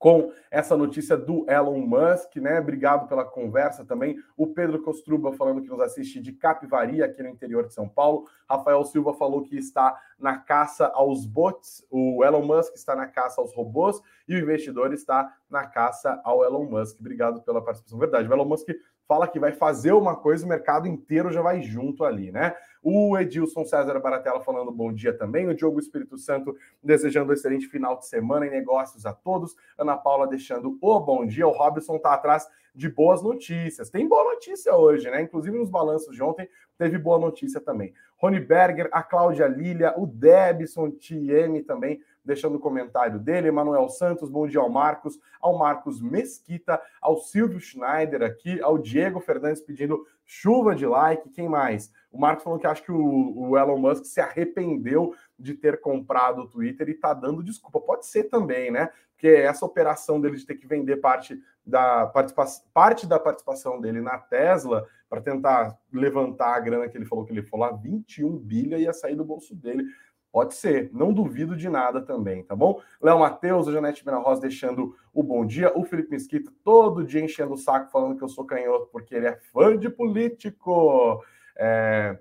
com 0.00 0.32
essa 0.50 0.74
notícia 0.74 1.14
do 1.14 1.44
Elon 1.46 1.78
Musk, 1.78 2.36
né? 2.36 2.58
Obrigado 2.58 3.06
pela 3.06 3.22
conversa 3.22 3.84
também. 3.84 4.16
O 4.34 4.46
Pedro 4.46 4.82
Costruba 4.82 5.30
falando 5.34 5.60
que 5.60 5.68
nos 5.68 5.78
assiste 5.78 6.18
de 6.22 6.32
Capivari, 6.32 7.02
aqui 7.02 7.22
no 7.22 7.28
interior 7.28 7.66
de 7.66 7.74
São 7.74 7.86
Paulo. 7.86 8.26
Rafael 8.48 8.82
Silva 8.82 9.12
falou 9.12 9.42
que 9.42 9.58
está 9.58 10.00
na 10.18 10.38
caça 10.38 10.86
aos 10.86 11.26
bots. 11.26 11.86
O 11.90 12.24
Elon 12.24 12.46
Musk 12.46 12.74
está 12.74 12.96
na 12.96 13.06
caça 13.06 13.42
aos 13.42 13.54
robôs 13.54 14.00
e 14.26 14.34
o 14.34 14.38
investidor 14.38 14.94
está 14.94 15.36
na 15.50 15.66
caça 15.66 16.18
ao 16.24 16.42
Elon 16.42 16.64
Musk. 16.64 16.98
Obrigado 16.98 17.42
pela 17.42 17.62
participação. 17.62 17.98
Verdade, 17.98 18.26
o 18.26 18.32
Elon 18.32 18.46
Musk 18.46 18.70
fala 19.10 19.26
que 19.26 19.40
vai 19.40 19.50
fazer 19.50 19.90
uma 19.90 20.14
coisa, 20.14 20.46
o 20.46 20.48
mercado 20.48 20.86
inteiro 20.86 21.32
já 21.32 21.42
vai 21.42 21.60
junto 21.60 22.04
ali, 22.04 22.30
né? 22.30 22.54
O 22.80 23.18
Edilson 23.18 23.64
César 23.64 23.98
Baratella 23.98 24.40
falando 24.40 24.70
bom 24.70 24.92
dia 24.92 25.12
também. 25.12 25.48
O 25.48 25.54
Diogo 25.54 25.80
Espírito 25.80 26.16
Santo 26.16 26.56
desejando 26.80 27.30
um 27.30 27.34
excelente 27.34 27.66
final 27.66 27.98
de 27.98 28.06
semana 28.06 28.46
e 28.46 28.50
negócios 28.50 29.04
a 29.04 29.12
todos. 29.12 29.56
Ana 29.76 29.96
Paula 29.96 30.28
deixando 30.28 30.78
o 30.80 31.00
bom 31.00 31.26
dia. 31.26 31.44
O 31.44 31.50
Robson 31.50 31.98
tá 31.98 32.14
atrás 32.14 32.48
de 32.72 32.88
boas 32.88 33.20
notícias. 33.20 33.90
Tem 33.90 34.06
boa 34.06 34.22
notícia 34.22 34.76
hoje, 34.76 35.10
né? 35.10 35.22
Inclusive 35.22 35.58
nos 35.58 35.68
balanços 35.68 36.14
de 36.14 36.22
ontem 36.22 36.48
teve 36.78 36.96
boa 36.96 37.18
notícia 37.18 37.60
também. 37.60 37.92
Rony 38.16 38.38
Berger, 38.38 38.88
a 38.92 39.02
Cláudia 39.02 39.48
Lilia, 39.48 39.92
o 39.96 40.06
Debson 40.06 40.88
TM 40.88 41.64
também 41.64 42.00
deixando 42.24 42.56
o 42.56 42.60
comentário 42.60 43.18
dele. 43.18 43.48
Emanuel 43.48 43.88
Santos, 43.88 44.30
bom 44.30 44.46
dia 44.46 44.60
ao 44.60 44.70
Marcos, 44.70 45.18
ao 45.40 45.58
Marcos 45.58 46.00
Mesquita, 46.00 46.80
ao 47.00 47.18
Silvio 47.18 47.60
Schneider 47.60 48.22
aqui, 48.22 48.60
ao 48.60 48.78
Diego 48.78 49.20
Fernandes 49.20 49.62
pedindo 49.62 50.06
chuva 50.24 50.74
de 50.74 50.86
like. 50.86 51.28
Quem 51.30 51.48
mais? 51.48 51.92
O 52.12 52.18
Marcos 52.18 52.44
falou 52.44 52.58
que 52.58 52.66
acha 52.66 52.82
que 52.82 52.92
o, 52.92 53.50
o 53.50 53.58
Elon 53.58 53.78
Musk 53.78 54.04
se 54.04 54.20
arrependeu 54.20 55.14
de 55.38 55.54
ter 55.54 55.80
comprado 55.80 56.42
o 56.42 56.48
Twitter 56.48 56.88
e 56.88 56.94
tá 56.94 57.12
dando 57.12 57.42
desculpa. 57.42 57.80
Pode 57.80 58.06
ser 58.06 58.24
também, 58.24 58.70
né? 58.70 58.90
Porque 59.12 59.28
essa 59.28 59.66
operação 59.66 60.20
dele 60.20 60.36
de 60.36 60.46
ter 60.46 60.54
que 60.54 60.66
vender 60.66 60.96
parte 60.96 61.40
da 61.64 62.06
participação, 62.06 62.64
parte 62.72 63.06
da 63.06 63.18
participação 63.18 63.80
dele 63.80 64.00
na 64.00 64.18
Tesla 64.18 64.86
para 65.08 65.20
tentar 65.20 65.76
levantar 65.92 66.54
a 66.54 66.60
grana 66.60 66.88
que 66.88 66.96
ele 66.96 67.04
falou 67.04 67.24
que 67.24 67.32
ele 67.32 67.42
falou 67.42 67.66
lá, 67.66 67.76
21 67.76 68.38
bilha 68.38 68.78
ia 68.78 68.92
sair 68.92 69.16
do 69.16 69.24
bolso 69.24 69.54
dele. 69.54 69.84
Pode 70.32 70.54
ser, 70.54 70.90
não 70.92 71.12
duvido 71.12 71.56
de 71.56 71.68
nada 71.68 72.00
também, 72.00 72.44
tá 72.44 72.54
bom? 72.54 72.80
Léo 73.02 73.18
Matheus, 73.18 73.66
a 73.66 73.72
Janete 73.72 74.06
Mena 74.06 74.18
Rosa 74.18 74.42
deixando 74.42 74.96
o 75.12 75.24
bom 75.24 75.44
dia, 75.44 75.76
o 75.76 75.84
Felipe 75.84 76.10
Mesquita 76.10 76.52
todo 76.62 77.04
dia 77.04 77.20
enchendo 77.20 77.54
o 77.54 77.58
saco 77.58 77.90
falando 77.90 78.16
que 78.16 78.22
eu 78.22 78.28
sou 78.28 78.44
canhoto 78.44 78.88
porque 78.92 79.14
ele 79.14 79.26
é 79.26 79.36
fã 79.52 79.76
de 79.76 79.88
político. 79.88 81.22
É... 81.56 82.16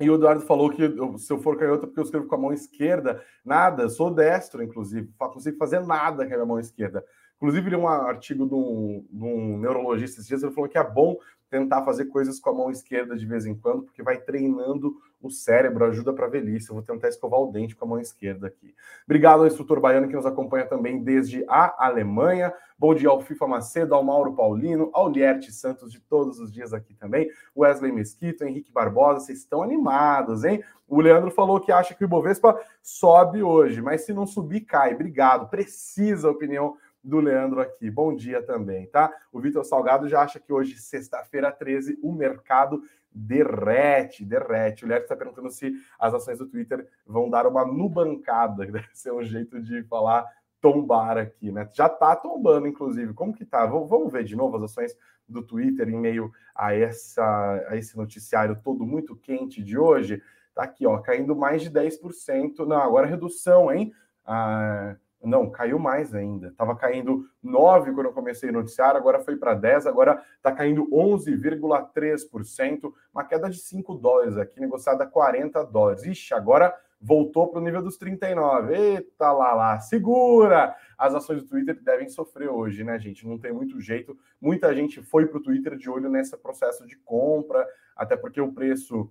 E 0.00 0.10
o 0.10 0.14
Eduardo 0.14 0.42
falou 0.42 0.70
que 0.70 0.82
se 1.18 1.32
eu 1.32 1.38
for 1.38 1.58
canhoto 1.58 1.84
é 1.84 1.86
porque 1.86 2.00
eu 2.00 2.04
escrevo 2.04 2.26
com 2.26 2.34
a 2.34 2.38
mão 2.38 2.52
esquerda. 2.52 3.22
Nada, 3.44 3.88
sou 3.88 4.10
destro, 4.10 4.62
inclusive. 4.62 5.10
Não 5.18 5.30
consigo 5.30 5.56
fazer 5.58 5.80
nada 5.80 6.26
com 6.26 6.32
a 6.32 6.36
minha 6.36 6.46
mão 6.46 6.60
esquerda. 6.60 7.04
Inclusive, 7.36 7.70
li 7.70 7.76
um 7.76 7.86
artigo 7.86 8.46
de 8.46 8.54
um, 8.54 9.04
de 9.10 9.24
um 9.24 9.58
neurologista 9.58 10.16
esses 10.16 10.26
dias, 10.26 10.42
ele 10.42 10.52
falou 10.52 10.68
que 10.68 10.78
é 10.78 10.84
bom 10.84 11.16
tentar 11.48 11.84
fazer 11.84 12.06
coisas 12.06 12.40
com 12.40 12.50
a 12.50 12.54
mão 12.54 12.70
esquerda 12.70 13.16
de 13.16 13.26
vez 13.26 13.46
em 13.46 13.54
quando, 13.54 13.84
porque 13.84 14.02
vai 14.02 14.18
treinando 14.18 14.94
o 15.20 15.30
cérebro, 15.30 15.84
ajuda 15.84 16.12
para 16.12 16.26
a 16.26 16.30
velhice. 16.30 16.68
Eu 16.68 16.74
vou 16.74 16.84
tentar 16.84 17.08
escovar 17.08 17.40
o 17.40 17.50
dente 17.50 17.74
com 17.74 17.84
a 17.84 17.88
mão 17.88 18.00
esquerda 18.00 18.46
aqui. 18.46 18.74
Obrigado 19.04 19.40
ao 19.40 19.46
instrutor 19.46 19.80
baiano 19.80 20.08
que 20.08 20.14
nos 20.14 20.26
acompanha 20.26 20.66
também 20.66 21.02
desde 21.02 21.44
a 21.48 21.86
Alemanha. 21.86 22.52
Bom 22.78 22.94
dia 22.94 23.08
ao 23.08 23.20
FIFA 23.20 23.46
Macedo, 23.46 23.94
ao 23.94 24.04
Mauro 24.04 24.34
Paulino, 24.34 24.90
ao 24.92 25.08
Lierte 25.08 25.52
Santos 25.52 25.90
de 25.90 26.00
todos 26.00 26.38
os 26.38 26.52
dias 26.52 26.74
aqui 26.74 26.94
também, 26.94 27.30
Wesley 27.56 27.90
Mesquito, 27.90 28.44
Henrique 28.44 28.70
Barbosa, 28.70 29.20
vocês 29.20 29.38
estão 29.38 29.62
animados, 29.62 30.44
hein? 30.44 30.62
O 30.88 31.00
Leandro 31.00 31.30
falou 31.30 31.58
que 31.58 31.72
acha 31.72 31.94
que 31.94 32.04
o 32.04 32.06
Ibovespa 32.06 32.60
sobe 32.82 33.42
hoje, 33.42 33.82
mas 33.82 34.02
se 34.02 34.12
não 34.12 34.26
subir, 34.26 34.60
cai. 34.60 34.94
Obrigado. 34.94 35.48
Precisa 35.48 36.28
a 36.28 36.30
opinião 36.30 36.76
do 37.06 37.20
Leandro 37.20 37.60
aqui. 37.60 37.88
Bom 37.88 38.14
dia 38.14 38.42
também, 38.42 38.86
tá? 38.88 39.14
O 39.32 39.38
Vitor 39.40 39.64
Salgado 39.64 40.08
já 40.08 40.22
acha 40.22 40.40
que 40.40 40.52
hoje, 40.52 40.76
sexta-feira 40.76 41.52
13, 41.52 41.98
o 42.02 42.12
mercado 42.12 42.82
derrete, 43.12 44.24
derrete. 44.24 44.84
O 44.84 44.88
Léo 44.88 45.02
está 45.02 45.14
perguntando 45.14 45.48
se 45.50 45.72
as 45.98 46.12
ações 46.12 46.38
do 46.38 46.48
Twitter 46.48 46.86
vão 47.06 47.30
dar 47.30 47.46
uma 47.46 47.64
nubancada, 47.64 48.66
que 48.66 48.72
deve 48.72 48.88
ser 48.92 49.12
um 49.12 49.22
jeito 49.22 49.62
de 49.62 49.84
falar 49.84 50.26
tombar 50.60 51.16
aqui, 51.16 51.52
né? 51.52 51.68
Já 51.72 51.88
tá 51.88 52.16
tombando, 52.16 52.66
inclusive. 52.66 53.14
Como 53.14 53.32
que 53.32 53.44
tá? 53.44 53.64
Vamos 53.64 54.12
ver 54.12 54.24
de 54.24 54.34
novo 54.34 54.56
as 54.56 54.64
ações 54.64 54.96
do 55.28 55.42
Twitter 55.42 55.88
em 55.88 55.96
meio 55.96 56.32
a, 56.54 56.74
essa, 56.74 57.64
a 57.68 57.76
esse 57.76 57.96
noticiário 57.96 58.60
todo 58.64 58.84
muito 58.84 59.14
quente 59.14 59.62
de 59.62 59.78
hoje. 59.78 60.20
Tá 60.52 60.64
aqui, 60.64 60.84
ó, 60.84 60.98
caindo 60.98 61.36
mais 61.36 61.62
de 61.62 61.70
10%. 61.70 62.66
Não, 62.66 62.82
agora 62.82 63.06
redução, 63.06 63.72
hein? 63.72 63.92
Ah, 64.24 64.96
não, 65.26 65.50
caiu 65.50 65.78
mais 65.78 66.14
ainda. 66.14 66.48
Estava 66.48 66.76
caindo 66.76 67.28
9 67.42 67.92
quando 67.92 68.06
eu 68.06 68.12
comecei 68.12 68.48
a 68.48 68.52
noticiar, 68.52 68.96
agora 68.96 69.20
foi 69.20 69.36
para 69.36 69.54
10, 69.54 69.86
agora 69.86 70.22
está 70.36 70.52
caindo 70.52 70.88
11,3%, 70.90 72.92
uma 73.12 73.24
queda 73.24 73.50
de 73.50 73.58
5 73.58 73.94
dólares 73.94 74.36
aqui, 74.36 74.60
negociada 74.60 75.04
a 75.04 75.06
40 75.06 75.64
dólares. 75.64 76.04
Ixi, 76.04 76.34
agora 76.34 76.74
voltou 77.00 77.48
para 77.48 77.60
o 77.60 77.64
nível 77.64 77.82
dos 77.82 77.96
39. 77.96 78.74
Eita 78.74 79.32
lá 79.32 79.54
lá, 79.54 79.80
segura! 79.80 80.74
As 80.96 81.14
ações 81.14 81.42
do 81.42 81.48
Twitter 81.48 81.78
devem 81.82 82.08
sofrer 82.08 82.48
hoje, 82.48 82.82
né, 82.82 82.98
gente? 82.98 83.26
Não 83.26 83.38
tem 83.38 83.52
muito 83.52 83.80
jeito. 83.80 84.16
Muita 84.40 84.74
gente 84.74 85.02
foi 85.02 85.26
para 85.26 85.38
o 85.38 85.42
Twitter 85.42 85.76
de 85.76 85.90
olho 85.90 86.08
nesse 86.08 86.36
processo 86.36 86.86
de 86.86 86.96
compra, 86.96 87.66
até 87.94 88.16
porque 88.16 88.40
o 88.40 88.52
preço 88.52 89.10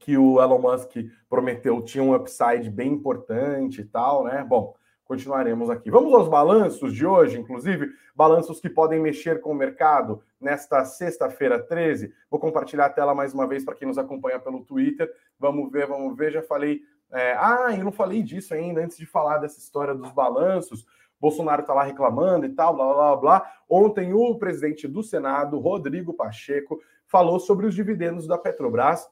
que 0.00 0.16
o 0.16 0.40
Elon 0.40 0.60
Musk 0.60 0.96
prometeu 1.28 1.82
tinha 1.82 2.04
um 2.04 2.14
upside 2.14 2.70
bem 2.70 2.92
importante 2.92 3.80
e 3.80 3.84
tal, 3.84 4.24
né? 4.24 4.44
Bom, 4.44 4.74
continuaremos 5.08 5.70
aqui. 5.70 5.90
Vamos 5.90 6.12
aos 6.12 6.28
balanços 6.28 6.92
de 6.92 7.06
hoje, 7.06 7.40
inclusive, 7.40 7.90
balanços 8.14 8.60
que 8.60 8.68
podem 8.68 9.00
mexer 9.00 9.40
com 9.40 9.50
o 9.50 9.54
mercado 9.54 10.22
nesta 10.38 10.84
sexta-feira 10.84 11.58
13. 11.58 12.12
Vou 12.30 12.38
compartilhar 12.38 12.84
a 12.84 12.90
tela 12.90 13.14
mais 13.14 13.32
uma 13.32 13.46
vez 13.46 13.64
para 13.64 13.74
quem 13.74 13.88
nos 13.88 13.96
acompanha 13.96 14.38
pelo 14.38 14.62
Twitter. 14.62 15.10
Vamos 15.40 15.72
ver, 15.72 15.86
vamos 15.86 16.14
ver. 16.14 16.30
Já 16.30 16.42
falei. 16.42 16.82
É... 17.10 17.32
Ah, 17.32 17.74
eu 17.74 17.82
não 17.82 17.90
falei 17.90 18.22
disso 18.22 18.52
ainda 18.52 18.82
antes 18.82 18.98
de 18.98 19.06
falar 19.06 19.38
dessa 19.38 19.58
história 19.58 19.94
dos 19.94 20.12
balanços. 20.12 20.84
Bolsonaro 21.18 21.62
está 21.62 21.72
lá 21.72 21.82
reclamando 21.82 22.44
e 22.44 22.50
tal, 22.50 22.76
blá, 22.76 22.92
blá, 22.92 23.16
blá. 23.16 23.52
Ontem, 23.68 24.12
o 24.12 24.38
presidente 24.38 24.86
do 24.86 25.02
Senado, 25.02 25.58
Rodrigo 25.58 26.12
Pacheco, 26.12 26.78
falou 27.06 27.40
sobre 27.40 27.66
os 27.66 27.74
dividendos 27.74 28.26
da 28.26 28.36
Petrobras 28.36 29.08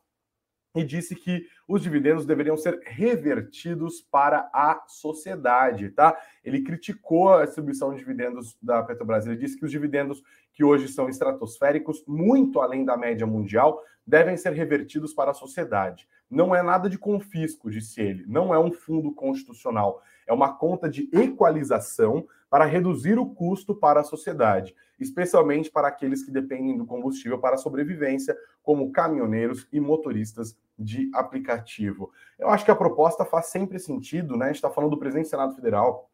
e 0.76 0.84
disse 0.84 1.16
que 1.16 1.46
os 1.66 1.82
dividendos 1.82 2.26
deveriam 2.26 2.56
ser 2.56 2.80
revertidos 2.84 4.00
para 4.00 4.48
a 4.52 4.84
sociedade, 4.86 5.88
tá? 5.90 6.16
Ele 6.44 6.62
criticou 6.62 7.34
a 7.34 7.46
distribuição 7.46 7.92
de 7.92 7.98
dividendos 7.98 8.56
da 8.62 8.82
Petrobras. 8.82 9.26
Ele 9.26 9.36
disse 9.36 9.58
que 9.58 9.64
os 9.64 9.70
dividendos 9.70 10.22
que 10.52 10.62
hoje 10.62 10.86
são 10.88 11.08
estratosféricos, 11.08 12.04
muito 12.06 12.60
além 12.60 12.84
da 12.84 12.96
média 12.96 13.26
mundial, 13.26 13.82
devem 14.06 14.36
ser 14.36 14.52
revertidos 14.52 15.14
para 15.14 15.30
a 15.30 15.34
sociedade. 15.34 16.06
Não 16.30 16.54
é 16.54 16.62
nada 16.62 16.90
de 16.90 16.98
confisco, 16.98 17.70
disse 17.70 18.00
ele. 18.00 18.24
Não 18.26 18.54
é 18.54 18.58
um 18.58 18.70
fundo 18.70 19.12
constitucional. 19.12 20.02
É 20.26 20.32
uma 20.32 20.52
conta 20.52 20.88
de 20.88 21.08
equalização 21.12 22.26
para 22.48 22.64
reduzir 22.64 23.18
o 23.18 23.26
custo 23.26 23.74
para 23.74 24.00
a 24.00 24.04
sociedade, 24.04 24.74
especialmente 24.98 25.70
para 25.70 25.88
aqueles 25.88 26.24
que 26.24 26.30
dependem 26.30 26.76
do 26.76 26.86
combustível 26.86 27.38
para 27.38 27.56
sobrevivência, 27.56 28.36
como 28.62 28.90
caminhoneiros 28.92 29.66
e 29.72 29.80
motoristas 29.80 30.56
de 30.78 31.10
aplicativo. 31.14 32.10
Eu 32.38 32.48
acho 32.48 32.64
que 32.64 32.70
a 32.70 32.76
proposta 32.76 33.24
faz 33.24 33.46
sempre 33.46 33.78
sentido, 33.78 34.36
né? 34.36 34.46
A 34.46 34.48
gente 34.48 34.56
está 34.56 34.70
falando 34.70 34.90
do 34.90 34.98
presidente 34.98 35.26
do 35.26 35.30
Senado 35.30 35.54
Federal, 35.54 36.10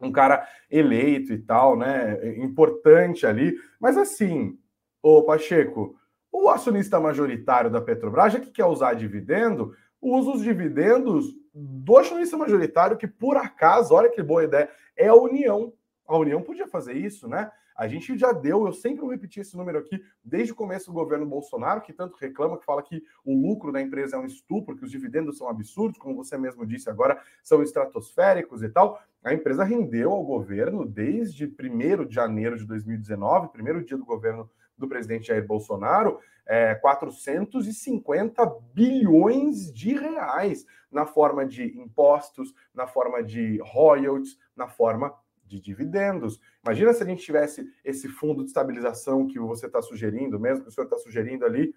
um 0.00 0.12
cara 0.12 0.46
eleito 0.70 1.32
e 1.32 1.38
tal, 1.38 1.76
né? 1.76 2.36
Importante 2.38 3.26
ali, 3.26 3.56
mas 3.80 3.96
assim, 3.96 4.58
ô 5.02 5.22
Pacheco, 5.22 5.96
o 6.32 6.48
acionista 6.48 6.98
majoritário 6.98 7.70
da 7.70 7.80
Petrobras, 7.80 8.32
já 8.32 8.40
que 8.40 8.50
quer 8.50 8.64
usar 8.64 8.94
dividendo, 8.94 9.72
usa 10.04 10.32
os 10.32 10.42
dividendos 10.42 11.34
do 11.54 11.96
acionista 11.96 12.36
majoritário, 12.36 12.96
que 12.96 13.06
por 13.06 13.36
acaso, 13.36 13.94
olha 13.94 14.10
que 14.10 14.22
boa 14.22 14.44
ideia, 14.44 14.68
é 14.96 15.08
a 15.08 15.14
União. 15.14 15.72
A 16.06 16.16
União 16.18 16.42
podia 16.42 16.68
fazer 16.68 16.94
isso, 16.94 17.26
né? 17.26 17.50
A 17.76 17.88
gente 17.88 18.16
já 18.16 18.30
deu, 18.30 18.66
eu 18.66 18.72
sempre 18.72 19.00
vou 19.00 19.10
repetir 19.10 19.40
esse 19.40 19.56
número 19.56 19.78
aqui, 19.78 20.00
desde 20.22 20.52
o 20.52 20.54
começo 20.54 20.86
do 20.86 20.92
governo 20.92 21.26
Bolsonaro, 21.26 21.80
que 21.80 21.92
tanto 21.92 22.16
reclama, 22.16 22.56
que 22.56 22.64
fala 22.64 22.82
que 22.82 23.02
o 23.24 23.34
lucro 23.34 23.72
da 23.72 23.80
empresa 23.80 24.14
é 24.14 24.18
um 24.18 24.26
estupro, 24.26 24.76
que 24.76 24.84
os 24.84 24.90
dividendos 24.92 25.38
são 25.38 25.48
absurdos, 25.48 25.98
como 25.98 26.14
você 26.14 26.38
mesmo 26.38 26.64
disse 26.64 26.88
agora, 26.88 27.20
são 27.42 27.62
estratosféricos 27.62 28.62
e 28.62 28.68
tal. 28.68 29.02
A 29.24 29.34
empresa 29.34 29.64
rendeu 29.64 30.12
ao 30.12 30.22
governo 30.22 30.86
desde 30.86 31.46
1 31.46 32.04
de 32.06 32.14
janeiro 32.14 32.56
de 32.56 32.64
2019, 32.64 33.48
primeiro 33.48 33.84
dia 33.84 33.96
do 33.96 34.04
governo 34.04 34.48
do 34.76 34.88
presidente 34.88 35.28
Jair 35.28 35.46
Bolsonaro, 35.46 36.18
é, 36.46 36.74
450 36.74 38.44
bilhões 38.74 39.72
de 39.72 39.94
reais 39.94 40.66
na 40.90 41.06
forma 41.06 41.46
de 41.46 41.64
impostos, 41.78 42.54
na 42.74 42.86
forma 42.86 43.22
de 43.22 43.58
royalties, 43.62 44.38
na 44.54 44.68
forma 44.68 45.14
de 45.46 45.60
dividendos. 45.60 46.40
Imagina 46.64 46.92
se 46.92 47.02
a 47.02 47.06
gente 47.06 47.24
tivesse 47.24 47.66
esse 47.84 48.08
fundo 48.08 48.42
de 48.42 48.48
estabilização 48.48 49.26
que 49.26 49.38
você 49.38 49.66
está 49.66 49.80
sugerindo, 49.80 50.38
mesmo 50.38 50.64
que 50.64 50.68
o 50.68 50.72
senhor 50.72 50.86
está 50.86 50.98
sugerindo 50.98 51.44
ali, 51.44 51.74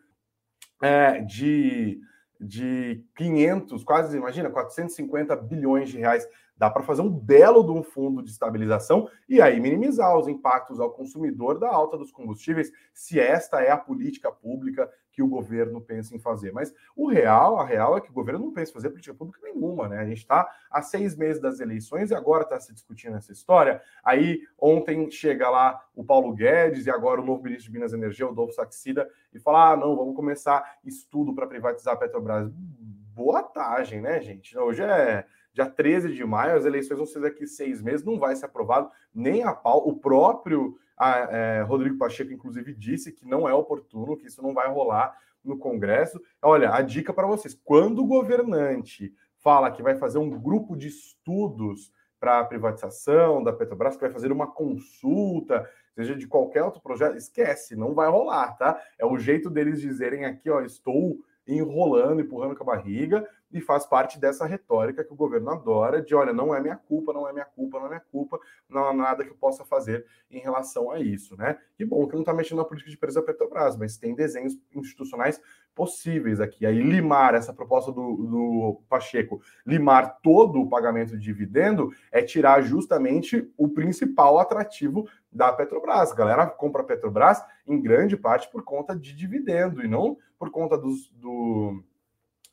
é, 0.81 1.19
de, 1.21 1.99
de 2.39 3.03
500, 3.15 3.83
quase, 3.83 4.17
imagina, 4.17 4.49
450 4.49 5.35
bilhões 5.35 5.89
de 5.89 5.97
reais. 5.97 6.27
Dá 6.55 6.69
para 6.69 6.83
fazer 6.83 7.01
um 7.01 7.09
belo 7.09 7.63
de 7.63 7.71
um 7.71 7.83
fundo 7.83 8.23
de 8.23 8.31
estabilização 8.31 9.07
e 9.29 9.41
aí 9.41 9.59
minimizar 9.59 10.17
os 10.17 10.27
impactos 10.27 10.79
ao 10.79 10.91
consumidor 10.91 11.59
da 11.59 11.69
alta 11.69 11.97
dos 11.97 12.11
combustíveis, 12.11 12.71
se 12.93 13.19
esta 13.19 13.61
é 13.61 13.69
a 13.69 13.77
política 13.77 14.31
pública 14.31 14.89
que 15.17 15.23
o 15.23 15.27
governo 15.27 15.81
pensa 15.81 16.15
em 16.15 16.19
fazer. 16.19 16.53
Mas 16.53 16.71
o 16.95 17.07
real, 17.07 17.59
a 17.59 17.65
real 17.65 17.97
é 17.97 18.01
que 18.01 18.11
o 18.11 18.13
governo 18.13 18.45
não 18.45 18.53
pensa 18.53 18.69
em 18.69 18.73
fazer 18.75 18.91
política 18.91 19.15
pública 19.15 19.39
nenhuma, 19.41 19.89
né? 19.89 19.97
A 19.97 20.05
gente 20.05 20.19
está 20.19 20.47
há 20.69 20.79
seis 20.79 21.15
meses 21.15 21.41
das 21.41 21.59
eleições 21.59 22.11
e 22.11 22.13
agora 22.13 22.43
está 22.43 22.59
se 22.59 22.71
discutindo 22.71 23.17
essa 23.17 23.31
história. 23.31 23.81
Aí 24.03 24.43
ontem 24.59 25.09
chega 25.09 25.49
lá 25.49 25.83
o 25.95 26.03
Paulo 26.03 26.35
Guedes 26.35 26.85
e 26.85 26.91
agora 26.91 27.19
o 27.19 27.25
novo 27.25 27.41
ministro 27.41 27.65
de 27.65 27.73
Minas 27.73 27.93
e 27.93 27.95
Energia, 27.95 28.27
o 28.27 28.35
Dolfo 28.35 28.53
Saxida, 28.53 29.09
e 29.33 29.39
fala: 29.39 29.71
ah, 29.71 29.75
não, 29.75 29.95
vamos 29.95 30.15
começar 30.15 30.77
estudo 30.85 31.33
para 31.33 31.47
privatizar 31.47 31.95
a 31.95 31.97
Petrobras. 31.97 32.51
Boa 33.15 33.41
tarde, 33.41 33.99
né, 33.99 34.21
gente? 34.21 34.55
Hoje 34.55 34.83
é 34.83 35.25
dia 35.57 35.65
13 35.65 36.13
de 36.13 36.23
maio, 36.23 36.55
as 36.55 36.65
eleições 36.65 36.97
vão 36.97 37.07
ser 37.07 37.19
daqui 37.19 37.47
seis 37.47 37.81
meses, 37.81 38.05
não 38.05 38.19
vai 38.19 38.35
ser 38.35 38.45
aprovado 38.45 38.91
nem 39.13 39.43
a 39.43 39.53
pau. 39.53 39.87
O 39.87 39.97
próprio 39.97 40.77
a, 40.95 41.17
é, 41.17 41.61
Rodrigo 41.63 41.97
Pacheco, 41.97 42.31
inclusive, 42.31 42.75
disse 42.75 43.11
que 43.11 43.25
não 43.25 43.49
é 43.49 43.53
oportuno, 43.53 44.15
que 44.15 44.27
isso 44.27 44.41
não 44.41 44.53
vai 44.53 44.69
rolar 44.69 45.17
no 45.43 45.57
Congresso. 45.57 46.21
Olha, 46.43 46.71
a 46.71 46.81
dica 46.81 47.11
para 47.11 47.25
vocês: 47.25 47.59
quando 47.63 48.03
o 48.03 48.07
governante 48.07 49.11
fala 49.37 49.71
que 49.71 49.81
vai 49.81 49.95
fazer 49.95 50.19
um 50.19 50.29
grupo 50.29 50.75
de 50.75 50.89
estudos 50.89 51.91
para 52.19 52.39
a 52.39 52.45
privatização 52.45 53.43
da 53.43 53.51
Petrobras, 53.51 53.95
que 53.95 54.01
vai 54.01 54.11
fazer 54.11 54.31
uma 54.31 54.45
consulta, 54.45 55.67
seja 55.95 56.15
de 56.15 56.27
qualquer 56.27 56.63
outro 56.63 56.81
projeto, 56.81 57.17
esquece, 57.17 57.75
não 57.75 57.95
vai 57.95 58.09
rolar, 58.09 58.55
tá? 58.57 58.79
É 58.99 59.05
o 59.05 59.17
jeito 59.17 59.49
deles 59.49 59.81
dizerem 59.81 60.25
aqui, 60.25 60.51
ó, 60.51 60.61
estou 60.61 61.17
enrolando, 61.47 62.21
empurrando 62.21 62.55
com 62.55 62.63
a 62.63 62.75
barriga, 62.75 63.27
e 63.51 63.61
faz 63.61 63.85
parte 63.85 64.19
dessa 64.19 64.45
retórica 64.45 65.03
que 65.03 65.13
o 65.13 65.15
governo 65.15 65.49
adora 65.49 66.01
de 66.01 66.13
olha, 66.13 66.33
não 66.33 66.53
é 66.53 66.59
minha 66.59 66.75
culpa, 66.75 67.13
não 67.13 67.27
é 67.27 67.33
minha 67.33 67.45
culpa, 67.45 67.79
não 67.79 67.85
é 67.85 67.89
minha 67.89 68.01
culpa, 68.01 68.39
não 68.69 68.85
há 68.85 68.93
nada 68.93 69.23
que 69.23 69.31
eu 69.31 69.35
possa 69.35 69.63
fazer 69.63 70.05
em 70.29 70.39
relação 70.39 70.91
a 70.91 70.99
isso, 70.99 71.37
né? 71.37 71.57
Que 71.75 71.85
bom 71.85 72.05
que 72.07 72.13
não 72.13 72.21
está 72.21 72.33
mexendo 72.33 72.57
na 72.57 72.65
política 72.65 72.91
de 72.91 72.97
preço 72.97 73.15
da 73.15 73.25
Petrobras, 73.25 73.77
mas 73.77 73.97
tem 73.97 74.13
desenhos 74.13 74.57
institucionais 74.73 75.41
possíveis 75.73 76.41
aqui. 76.41 76.65
Aí 76.65 76.81
limar 76.81 77.35
essa 77.35 77.53
proposta 77.53 77.91
do, 77.91 78.15
do 78.15 78.81
Pacheco, 78.89 79.41
limar 79.65 80.19
todo 80.21 80.59
o 80.59 80.69
pagamento 80.69 81.11
de 81.11 81.19
dividendo 81.19 81.91
é 82.11 82.21
tirar 82.21 82.61
justamente 82.61 83.49
o 83.55 83.69
principal 83.69 84.39
atrativo 84.39 85.07
da 85.31 85.53
Petrobras. 85.53 86.11
A 86.11 86.15
galera 86.15 86.47
compra 86.47 86.81
a 86.81 86.85
Petrobras 86.85 87.43
em 87.65 87.79
grande 87.79 88.17
parte 88.17 88.49
por 88.49 88.63
conta 88.63 88.95
de 88.95 89.15
dividendo 89.15 89.83
e 89.83 89.87
não 89.87 90.17
por 90.39 90.49
conta 90.49 90.77
dos, 90.77 91.09
do 91.11 91.83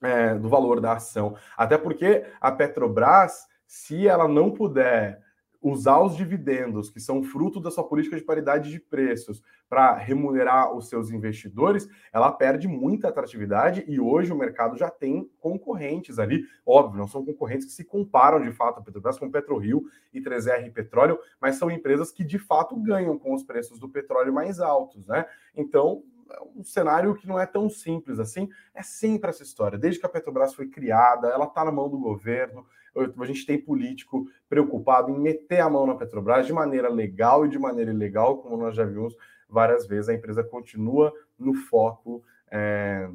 é, 0.04 0.34
do 0.34 0.48
valor 0.48 0.80
da 0.80 0.92
ação. 0.92 1.36
Até 1.56 1.76
porque 1.78 2.24
a 2.40 2.52
Petrobras, 2.52 3.46
se 3.66 4.06
ela 4.06 4.28
não 4.28 4.50
puder 4.50 5.22
usar 5.64 5.98
os 6.00 6.14
dividendos, 6.14 6.90
que 6.90 7.00
são 7.00 7.22
fruto 7.22 7.58
da 7.58 7.70
sua 7.70 7.88
política 7.88 8.16
de 8.16 8.22
paridade 8.22 8.70
de 8.70 8.78
preços, 8.78 9.42
para 9.66 9.94
remunerar 9.94 10.76
os 10.76 10.90
seus 10.90 11.10
investidores, 11.10 11.88
ela 12.12 12.30
perde 12.30 12.68
muita 12.68 13.08
atratividade 13.08 13.82
e 13.88 13.98
hoje 13.98 14.30
o 14.30 14.36
mercado 14.36 14.76
já 14.76 14.90
tem 14.90 15.28
concorrentes 15.40 16.18
ali. 16.18 16.44
Óbvio, 16.66 16.98
não 16.98 17.08
são 17.08 17.24
concorrentes 17.24 17.66
que 17.66 17.72
se 17.72 17.82
comparam 17.82 18.42
de 18.42 18.52
fato 18.52 18.78
a 18.78 18.82
Petrobras 18.82 19.18
com 19.18 19.30
PetroRio 19.30 19.84
e 20.12 20.20
3R 20.20 20.70
Petróleo, 20.70 21.18
mas 21.40 21.56
são 21.56 21.70
empresas 21.70 22.12
que 22.12 22.22
de 22.22 22.38
fato 22.38 22.76
ganham 22.76 23.18
com 23.18 23.34
os 23.34 23.42
preços 23.42 23.78
do 23.78 23.88
petróleo 23.88 24.34
mais 24.34 24.60
altos, 24.60 25.06
né? 25.06 25.24
Então, 25.56 26.02
um 26.54 26.64
cenário 26.64 27.14
que 27.14 27.26
não 27.26 27.38
é 27.38 27.46
tão 27.46 27.68
simples 27.68 28.18
assim. 28.18 28.48
É 28.74 28.82
sempre 28.82 29.30
essa 29.30 29.42
história. 29.42 29.78
Desde 29.78 30.00
que 30.00 30.06
a 30.06 30.08
Petrobras 30.08 30.54
foi 30.54 30.68
criada, 30.68 31.28
ela 31.28 31.44
está 31.44 31.64
na 31.64 31.72
mão 31.72 31.88
do 31.88 31.98
governo, 31.98 32.66
a 32.96 33.26
gente 33.26 33.44
tem 33.44 33.60
político 33.60 34.26
preocupado 34.48 35.10
em 35.10 35.18
meter 35.18 35.60
a 35.60 35.68
mão 35.68 35.86
na 35.86 35.96
Petrobras 35.96 36.46
de 36.46 36.52
maneira 36.52 36.88
legal 36.88 37.44
e 37.44 37.48
de 37.48 37.58
maneira 37.58 37.90
ilegal, 37.90 38.38
como 38.38 38.56
nós 38.56 38.74
já 38.74 38.84
vimos 38.84 39.16
várias 39.48 39.86
vezes, 39.86 40.08
a 40.08 40.14
empresa 40.14 40.42
continua 40.42 41.12
no 41.38 41.54
foco. 41.54 42.22
É, 42.50 43.08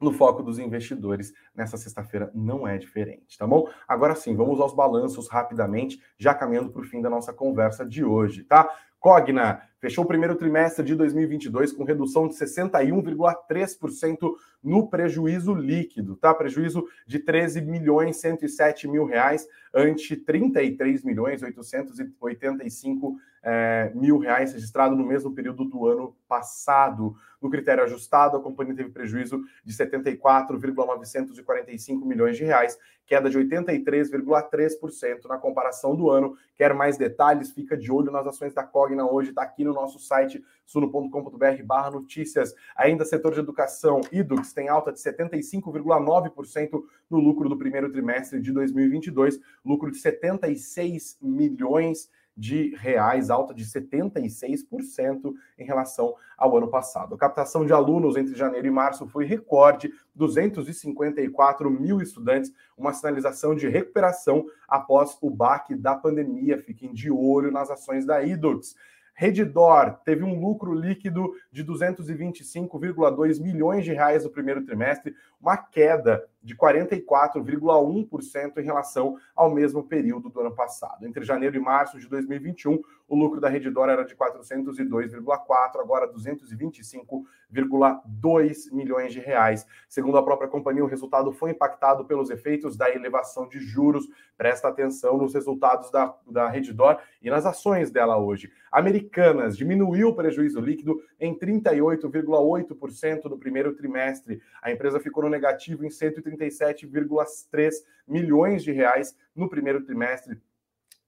no 0.00 0.12
foco 0.12 0.42
dos 0.42 0.58
investidores 0.58 1.32
nessa 1.54 1.76
sexta-feira 1.76 2.30
não 2.34 2.66
é 2.66 2.78
diferente, 2.78 3.36
tá 3.36 3.46
bom? 3.46 3.68
Agora 3.86 4.14
sim, 4.14 4.34
vamos 4.34 4.60
aos 4.60 4.74
balanços 4.74 5.28
rapidamente, 5.28 6.00
já 6.16 6.34
caminhando 6.34 6.70
para 6.70 6.82
o 6.82 6.84
fim 6.84 7.02
da 7.02 7.10
nossa 7.10 7.32
conversa 7.32 7.84
de 7.84 8.04
hoje, 8.04 8.44
tá? 8.44 8.68
Cogna 9.00 9.62
fechou 9.78 10.04
o 10.04 10.06
primeiro 10.06 10.36
trimestre 10.36 10.84
de 10.84 10.94
2022 10.94 11.72
com 11.72 11.84
redução 11.84 12.28
de 12.28 12.34
61,3% 12.34 14.34
no 14.62 14.90
prejuízo 14.90 15.54
líquido, 15.54 16.16
tá? 16.16 16.34
Prejuízo 16.34 16.86
de 17.06 17.18
13 17.18 17.62
milhões 17.62 18.18
107 18.18 18.86
mil 18.86 19.06
reais 19.06 19.48
ante 19.74 20.14
33 20.16 21.02
milhões 21.02 21.42
885 21.42 23.16
é, 23.42 23.90
mil 23.94 24.18
reais 24.18 24.52
registrado 24.52 24.94
no 24.94 25.02
mesmo 25.04 25.34
período 25.34 25.64
do 25.64 25.86
ano 25.86 26.14
passado. 26.28 27.16
No 27.40 27.48
critério 27.48 27.82
ajustado, 27.82 28.36
a 28.36 28.42
companhia 28.42 28.74
teve 28.74 28.90
prejuízo 28.90 29.42
de 29.64 29.72
74,945 29.72 32.04
milhões 32.04 32.36
de 32.36 32.44
reais, 32.44 32.76
queda 33.06 33.30
de 33.30 33.38
83,3% 33.38 35.24
na 35.26 35.38
comparação 35.38 35.96
do 35.96 36.10
ano. 36.10 36.36
Quer 36.54 36.74
mais 36.74 36.98
detalhes? 36.98 37.50
Fica 37.50 37.78
de 37.78 37.90
olho 37.90 38.12
nas 38.12 38.26
ações 38.26 38.52
da 38.52 38.62
Cogna 38.62 39.10
hoje, 39.10 39.30
está 39.30 39.40
aqui 39.42 39.64
no 39.64 39.72
nosso 39.72 39.98
site 39.98 40.44
suno.com.br 40.66 41.62
barra 41.64 41.90
notícias. 41.90 42.54
Ainda 42.76 43.06
setor 43.06 43.32
de 43.32 43.40
educação, 43.40 44.02
Idux 44.12 44.52
tem 44.52 44.68
alta 44.68 44.92
de 44.92 45.00
75,9% 45.00 46.82
no 47.08 47.18
lucro 47.18 47.48
do 47.48 47.56
primeiro 47.56 47.90
trimestre 47.90 48.38
de 48.40 48.52
2022, 48.52 49.40
lucro 49.64 49.90
de 49.90 49.96
76 49.96 51.16
milhões 51.22 52.10
de 52.40 52.74
reais, 52.76 53.28
alta 53.28 53.52
de 53.52 53.66
76% 53.66 55.34
em 55.58 55.64
relação 55.64 56.14
ao 56.38 56.56
ano 56.56 56.68
passado. 56.68 57.14
A 57.14 57.18
captação 57.18 57.66
de 57.66 57.72
alunos 57.74 58.16
entre 58.16 58.34
janeiro 58.34 58.66
e 58.66 58.70
março 58.70 59.06
foi 59.06 59.26
recorde, 59.26 59.92
254 60.14 61.70
mil 61.70 62.00
estudantes, 62.00 62.50
uma 62.78 62.94
sinalização 62.94 63.54
de 63.54 63.68
recuperação 63.68 64.46
após 64.66 65.18
o 65.20 65.28
baque 65.28 65.74
da 65.74 65.94
pandemia. 65.94 66.56
Fiquem 66.56 66.94
de 66.94 67.10
olho 67.10 67.52
nas 67.52 67.70
ações 67.70 68.06
da 68.06 68.22
Idux. 68.22 68.74
Redditor 69.20 70.00
teve 70.02 70.24
um 70.24 70.40
lucro 70.40 70.72
líquido 70.72 71.34
de 71.52 71.62
225,2 71.62 73.38
milhões 73.38 73.84
de 73.84 73.92
reais 73.92 74.24
no 74.24 74.30
primeiro 74.30 74.64
trimestre, 74.64 75.14
uma 75.38 75.58
queda 75.58 76.26
de 76.42 76.56
44,1% 76.56 78.56
em 78.56 78.64
relação 78.64 79.18
ao 79.36 79.50
mesmo 79.50 79.82
período 79.82 80.30
do 80.30 80.40
ano 80.40 80.54
passado. 80.54 81.06
Entre 81.06 81.22
janeiro 81.22 81.54
e 81.54 81.60
março 81.60 82.00
de 82.00 82.08
2021, 82.08 82.80
o 83.10 83.16
lucro 83.16 83.38
da 83.40 83.50
Redditor 83.50 83.90
era 83.90 84.04
de 84.04 84.16
402,4, 84.16 85.80
agora 85.80 86.10
225,2 86.10 88.72
milhões 88.72 89.12
de 89.12 89.20
reais. 89.20 89.66
Segundo 89.88 90.16
a 90.16 90.22
própria 90.22 90.48
companhia, 90.48 90.82
o 90.82 90.88
resultado 90.88 91.30
foi 91.32 91.50
impactado 91.50 92.06
pelos 92.06 92.30
efeitos 92.30 92.74
da 92.76 92.88
elevação 92.88 93.46
de 93.46 93.58
juros. 93.58 94.08
Presta 94.38 94.68
atenção 94.68 95.18
nos 95.18 95.34
resultados 95.34 95.90
da, 95.90 96.16
da 96.26 96.48
Redditor 96.48 96.98
e 97.20 97.28
nas 97.28 97.44
ações 97.44 97.90
dela 97.90 98.16
hoje. 98.16 98.50
Americanas 98.72 99.58
diminuiu 99.58 100.08
o 100.08 100.14
prejuízo 100.14 100.58
líquido 100.60 101.02
em 101.18 101.36
38,8% 101.36 103.24
no 103.24 103.36
primeiro 103.36 103.74
trimestre. 103.74 104.40
A 104.62 104.72
empresa 104.72 105.00
ficou 105.00 105.24
no 105.24 105.28
negativo 105.28 105.84
em 105.84 105.90
130 105.90 106.30
137,3 106.30 107.72
milhões 108.06 108.62
de 108.62 108.72
reais 108.72 109.16
no 109.34 109.48
primeiro 109.48 109.84
trimestre 109.84 110.40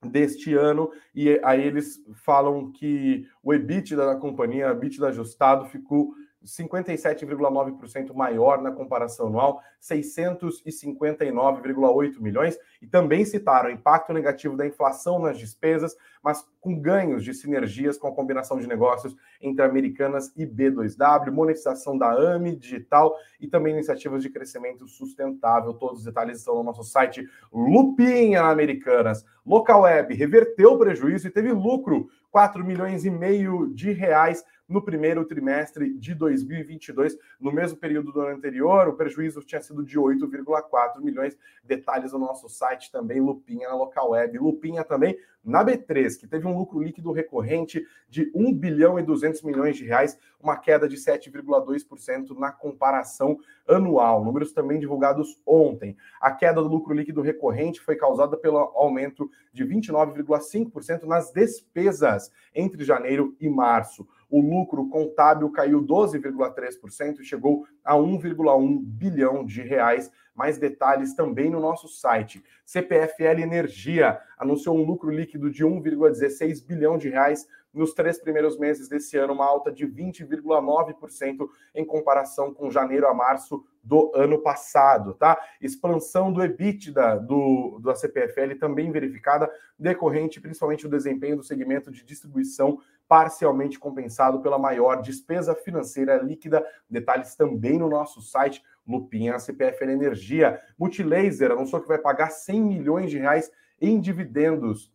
deste 0.04 0.54
ano 0.54 0.90
e 1.14 1.40
aí 1.44 1.62
eles 1.62 2.04
falam 2.24 2.72
que 2.72 3.26
o 3.42 3.54
EBITDA 3.54 3.96
da 3.96 4.16
companhia, 4.16 4.70
EBITDA 4.70 5.08
ajustado 5.08 5.66
ficou 5.66 6.14
57,9% 6.44 8.12
maior 8.14 8.61
na 8.61 8.72
comparação 8.72 9.28
anual, 9.28 9.62
659,8 9.81 12.20
milhões, 12.20 12.59
e 12.81 12.87
também 12.87 13.24
citaram 13.24 13.68
o 13.68 13.72
impacto 13.72 14.12
negativo 14.12 14.57
da 14.57 14.66
inflação 14.66 15.18
nas 15.18 15.38
despesas, 15.38 15.96
mas 16.22 16.46
com 16.61 16.78
ganhos 16.78 17.24
de 17.24 17.33
sinergias 17.35 17.98
com 17.98 18.07
a 18.07 18.14
combinação 18.14 18.57
de 18.59 18.68
negócios 18.68 19.16
entre 19.40 19.64
Americanas 19.64 20.33
e 20.37 20.46
B2W, 20.46 21.33
monetização 21.33 21.98
da 21.98 22.12
AMI 22.12 22.55
digital 22.57 23.16
e 23.40 23.48
também 23.48 23.74
iniciativas 23.74 24.22
de 24.22 24.31
crescimento 24.31 24.87
sustentável. 24.87 25.74
Todos 25.74 25.98
os 25.98 26.05
detalhes 26.05 26.38
estão 26.38 26.55
no 26.57 26.62
nosso 26.62 26.85
site 26.85 27.28
Lupinha 27.52 28.42
Americanas. 28.42 29.24
Local 29.44 29.83
Web 29.83 30.14
reverteu 30.14 30.74
o 30.74 30.78
prejuízo 30.78 31.26
e 31.26 31.31
teve 31.31 31.50
lucro, 31.50 32.09
4 32.31 32.64
milhões 32.64 33.05
e 33.05 33.11
meio 33.11 33.74
de 33.74 33.90
reais 33.92 34.44
no 34.72 34.82
primeiro 34.82 35.24
trimestre 35.24 35.92
de 35.94 36.14
2022. 36.14 37.16
No 37.38 37.52
mesmo 37.52 37.78
período 37.78 38.11
do 38.11 38.20
ano 38.20 38.37
anterior, 38.37 38.88
o 38.88 38.94
prejuízo 38.94 39.40
tinha 39.42 39.61
sido 39.61 39.85
de 39.85 39.98
8,4 39.98 41.00
milhões. 41.00 41.37
Detalhes 41.62 42.12
no 42.12 42.18
nosso 42.18 42.48
site 42.48 42.90
também, 42.90 43.20
Lupinha 43.20 43.68
na 43.68 43.74
local 43.74 44.11
web. 44.11 44.38
Lupinha 44.38 44.82
também 44.82 45.16
na 45.44 45.64
B3, 45.64 46.18
que 46.18 46.26
teve 46.26 46.46
um 46.46 46.56
lucro 46.56 46.80
líquido 46.80 47.11
recorrente 47.11 47.85
de 48.08 48.30
1 48.35 48.54
bilhão 48.54 48.98
e 48.98 49.02
200 49.02 49.42
milhões 49.42 49.76
de 49.76 49.85
reais, 49.85 50.16
uma 50.40 50.56
queda 50.56 50.88
de 50.88 50.96
7,2% 50.96 52.38
na 52.38 52.52
comparação 52.52 53.37
anual. 53.66 54.24
Números 54.24 54.52
também 54.52 54.78
divulgados 54.78 55.40
ontem. 55.44 55.96
A 56.20 56.30
queda 56.30 56.62
do 56.62 56.68
lucro 56.68 56.94
líquido 56.94 57.22
recorrente 57.22 57.80
foi 57.80 57.96
causada 57.96 58.37
pelo 58.37 58.58
aumento 58.58 59.28
de 59.52 59.64
29,5% 59.64 61.04
nas 61.04 61.32
despesas 61.32 62.30
entre 62.54 62.85
janeiro 62.85 63.37
e 63.40 63.48
março 63.48 64.06
o 64.32 64.40
lucro 64.40 64.88
contábil 64.88 65.50
caiu 65.50 65.84
12,3% 65.84 67.20
e 67.20 67.24
chegou 67.24 67.66
a 67.84 67.94
1,1 67.94 68.80
bilhão 68.82 69.44
de 69.44 69.60
reais. 69.60 70.10
Mais 70.34 70.56
detalhes 70.56 71.14
também 71.14 71.50
no 71.50 71.60
nosso 71.60 71.86
site. 71.86 72.42
CPFL 72.64 73.40
Energia 73.42 74.18
anunciou 74.38 74.74
um 74.74 74.82
lucro 74.82 75.10
líquido 75.10 75.50
de 75.50 75.62
1,16 75.62 76.66
bilhão 76.66 76.96
de 76.96 77.10
reais 77.10 77.46
nos 77.72 77.94
três 77.94 78.18
primeiros 78.18 78.58
meses 78.58 78.88
desse 78.88 79.16
ano, 79.16 79.32
uma 79.32 79.46
alta 79.46 79.72
de 79.72 79.86
20,9% 79.86 81.48
em 81.74 81.84
comparação 81.84 82.52
com 82.52 82.70
janeiro 82.70 83.06
a 83.06 83.14
março 83.14 83.64
do 83.82 84.12
ano 84.14 84.38
passado, 84.38 85.14
tá? 85.14 85.38
Expansão 85.60 86.32
do 86.32 86.42
EBITDA 86.42 87.18
do, 87.18 87.80
da 87.82 87.94
CPFL 87.94 88.58
também 88.60 88.92
verificada, 88.92 89.50
decorrente 89.78 90.40
principalmente 90.40 90.86
do 90.86 90.96
desempenho 90.96 91.36
do 91.36 91.42
segmento 91.42 91.90
de 91.90 92.04
distribuição, 92.04 92.78
parcialmente 93.12 93.79
compensado 93.79 94.40
pela 94.40 94.59
maior 94.59 95.03
despesa 95.03 95.55
financeira 95.55 96.16
líquida. 96.16 96.66
Detalhes 96.88 97.37
também 97.37 97.79
no 97.79 97.87
nosso 97.87 98.22
site, 98.22 98.64
Lupinha 98.88 99.38
CPFL 99.38 99.90
Energia. 99.90 100.59
Multilaser 100.79 101.51
anunciou 101.51 101.83
que 101.83 101.88
vai 101.88 101.98
pagar 101.98 102.31
100 102.31 102.62
milhões 102.62 103.11
de 103.11 103.18
reais 103.18 103.53
em 103.79 104.01
dividendos 104.01 104.90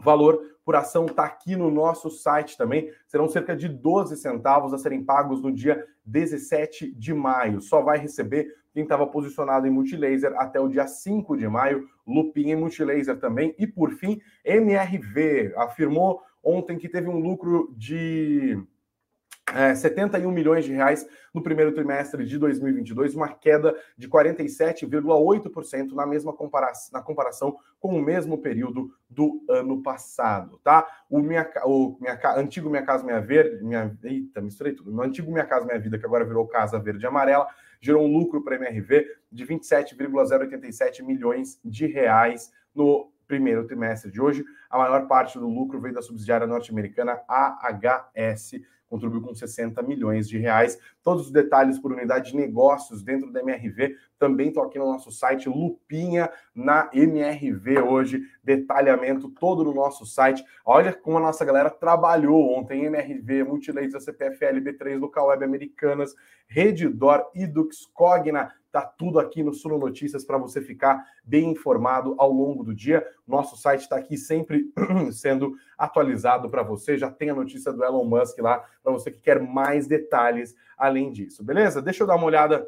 valor 0.00 0.40
por 0.64 0.76
ação 0.76 1.06
está 1.06 1.24
aqui 1.24 1.56
no 1.56 1.70
nosso 1.70 2.10
site 2.10 2.56
também. 2.56 2.92
Serão 3.06 3.28
cerca 3.28 3.56
de 3.56 3.68
12 3.68 4.16
centavos 4.16 4.72
a 4.74 4.78
serem 4.78 5.02
pagos 5.04 5.40
no 5.40 5.52
dia 5.52 5.84
17 6.04 6.92
de 6.92 7.14
maio. 7.14 7.60
Só 7.60 7.80
vai 7.80 7.98
receber 7.98 8.54
quem 8.72 8.82
estava 8.82 9.06
posicionado 9.06 9.66
em 9.66 9.70
multilaser 9.70 10.34
até 10.36 10.60
o 10.60 10.68
dia 10.68 10.86
5 10.86 11.36
de 11.36 11.48
maio. 11.48 11.88
Lupin 12.06 12.50
em 12.50 12.56
multilaser 12.56 13.18
também. 13.18 13.54
E 13.58 13.66
por 13.66 13.92
fim, 13.92 14.20
MRV 14.44 15.54
afirmou 15.56 16.22
ontem 16.48 16.78
que 16.78 16.88
teve 16.88 17.08
um 17.08 17.18
lucro 17.18 17.74
de 17.76 18.58
é, 19.54 19.74
71 19.74 20.30
milhões 20.30 20.64
de 20.64 20.72
reais 20.72 21.06
no 21.32 21.42
primeiro 21.42 21.72
trimestre 21.72 22.24
de 22.24 22.38
2022, 22.38 23.14
uma 23.14 23.28
queda 23.28 23.74
de 23.96 24.08
47,8% 24.08 25.92
na 25.92 26.06
mesma 26.06 26.32
comparação, 26.32 26.90
na 26.92 27.02
comparação 27.02 27.56
com 27.78 27.96
o 27.96 28.02
mesmo 28.02 28.38
período 28.38 28.90
do 29.08 29.42
ano 29.48 29.82
passado, 29.82 30.58
tá? 30.62 30.86
O 31.08 31.20
minha, 31.20 31.48
o 31.64 31.96
minha 32.00 32.18
antigo 32.36 32.68
Minha 32.68 32.82
Casa 32.82 33.04
Minha 33.04 33.20
Verde, 33.20 33.64
minha, 33.64 33.96
eita, 34.02 34.40
misturei 34.40 34.74
tudo. 34.74 34.94
O 34.94 35.02
antigo 35.02 35.30
Minha 35.30 35.46
Casa 35.46 35.64
Minha 35.64 35.78
Vida, 35.78 35.98
que 35.98 36.06
agora 36.06 36.24
virou 36.24 36.46
Casa 36.46 36.78
Verde 36.78 37.04
e 37.04 37.06
Amarela, 37.06 37.46
gerou 37.80 38.04
um 38.04 38.12
lucro 38.12 38.42
para 38.42 38.56
a 38.56 38.58
MRV 38.58 39.06
de 39.30 39.44
27,087 39.44 41.02
milhões 41.02 41.60
de 41.64 41.86
reais 41.86 42.50
no 42.74 43.10
primeiro 43.28 43.66
trimestre 43.66 44.10
de 44.10 44.20
hoje. 44.20 44.44
A 44.70 44.78
maior 44.78 45.06
parte 45.06 45.38
do 45.38 45.46
lucro 45.46 45.80
veio 45.80 45.94
da 45.94 46.02
subsidiária 46.02 46.46
norte-americana 46.46 47.20
AHS, 47.28 48.54
contribuiu 48.88 49.20
com 49.20 49.34
60 49.34 49.82
milhões 49.82 50.26
de 50.26 50.38
reais. 50.38 50.78
Todos 51.02 51.26
os 51.26 51.30
detalhes 51.30 51.78
por 51.78 51.92
unidade 51.92 52.30
de 52.30 52.36
negócios 52.36 53.02
dentro 53.02 53.30
da 53.30 53.40
MRV 53.40 53.94
também 54.18 54.48
estão 54.48 54.62
aqui 54.62 54.78
no 54.78 54.86
nosso 54.86 55.12
site, 55.12 55.48
Lupinha 55.48 56.30
na 56.54 56.90
MRV 56.92 57.80
hoje, 57.80 58.22
detalhamento 58.42 59.28
todo 59.28 59.62
no 59.62 59.74
nosso 59.74 60.06
site. 60.06 60.42
Olha 60.64 60.92
como 60.92 61.18
a 61.18 61.20
nossa 61.20 61.44
galera 61.44 61.70
trabalhou 61.70 62.58
ontem, 62.58 62.86
MRV, 62.86 63.44
Multilaser, 63.44 64.00
CPFL, 64.00 64.60
B3, 64.60 64.98
Local 64.98 65.26
Web 65.28 65.44
Americanas, 65.44 66.14
Redditor, 66.48 67.30
Idux, 67.34 67.86
Cogna, 67.92 68.52
Tá 68.70 68.82
tudo 68.82 69.18
aqui 69.18 69.42
no 69.42 69.54
Suno 69.54 69.78
Notícias 69.78 70.24
para 70.24 70.36
você 70.36 70.60
ficar 70.60 71.02
bem 71.24 71.50
informado 71.50 72.14
ao 72.18 72.30
longo 72.30 72.62
do 72.62 72.74
dia. 72.74 73.04
Nosso 73.28 73.56
site 73.58 73.82
está 73.82 73.96
aqui 73.96 74.16
sempre 74.16 74.72
sendo 75.12 75.54
atualizado 75.76 76.48
para 76.48 76.62
você. 76.62 76.96
Já 76.96 77.10
tem 77.10 77.28
a 77.28 77.34
notícia 77.34 77.70
do 77.72 77.84
Elon 77.84 78.04
Musk 78.04 78.38
lá 78.38 78.64
para 78.82 78.92
você 78.92 79.10
que 79.10 79.20
quer 79.20 79.38
mais 79.38 79.86
detalhes 79.86 80.56
além 80.78 81.12
disso. 81.12 81.44
Beleza? 81.44 81.82
Deixa 81.82 82.02
eu 82.02 82.06
dar 82.06 82.16
uma 82.16 82.26
olhada 82.26 82.66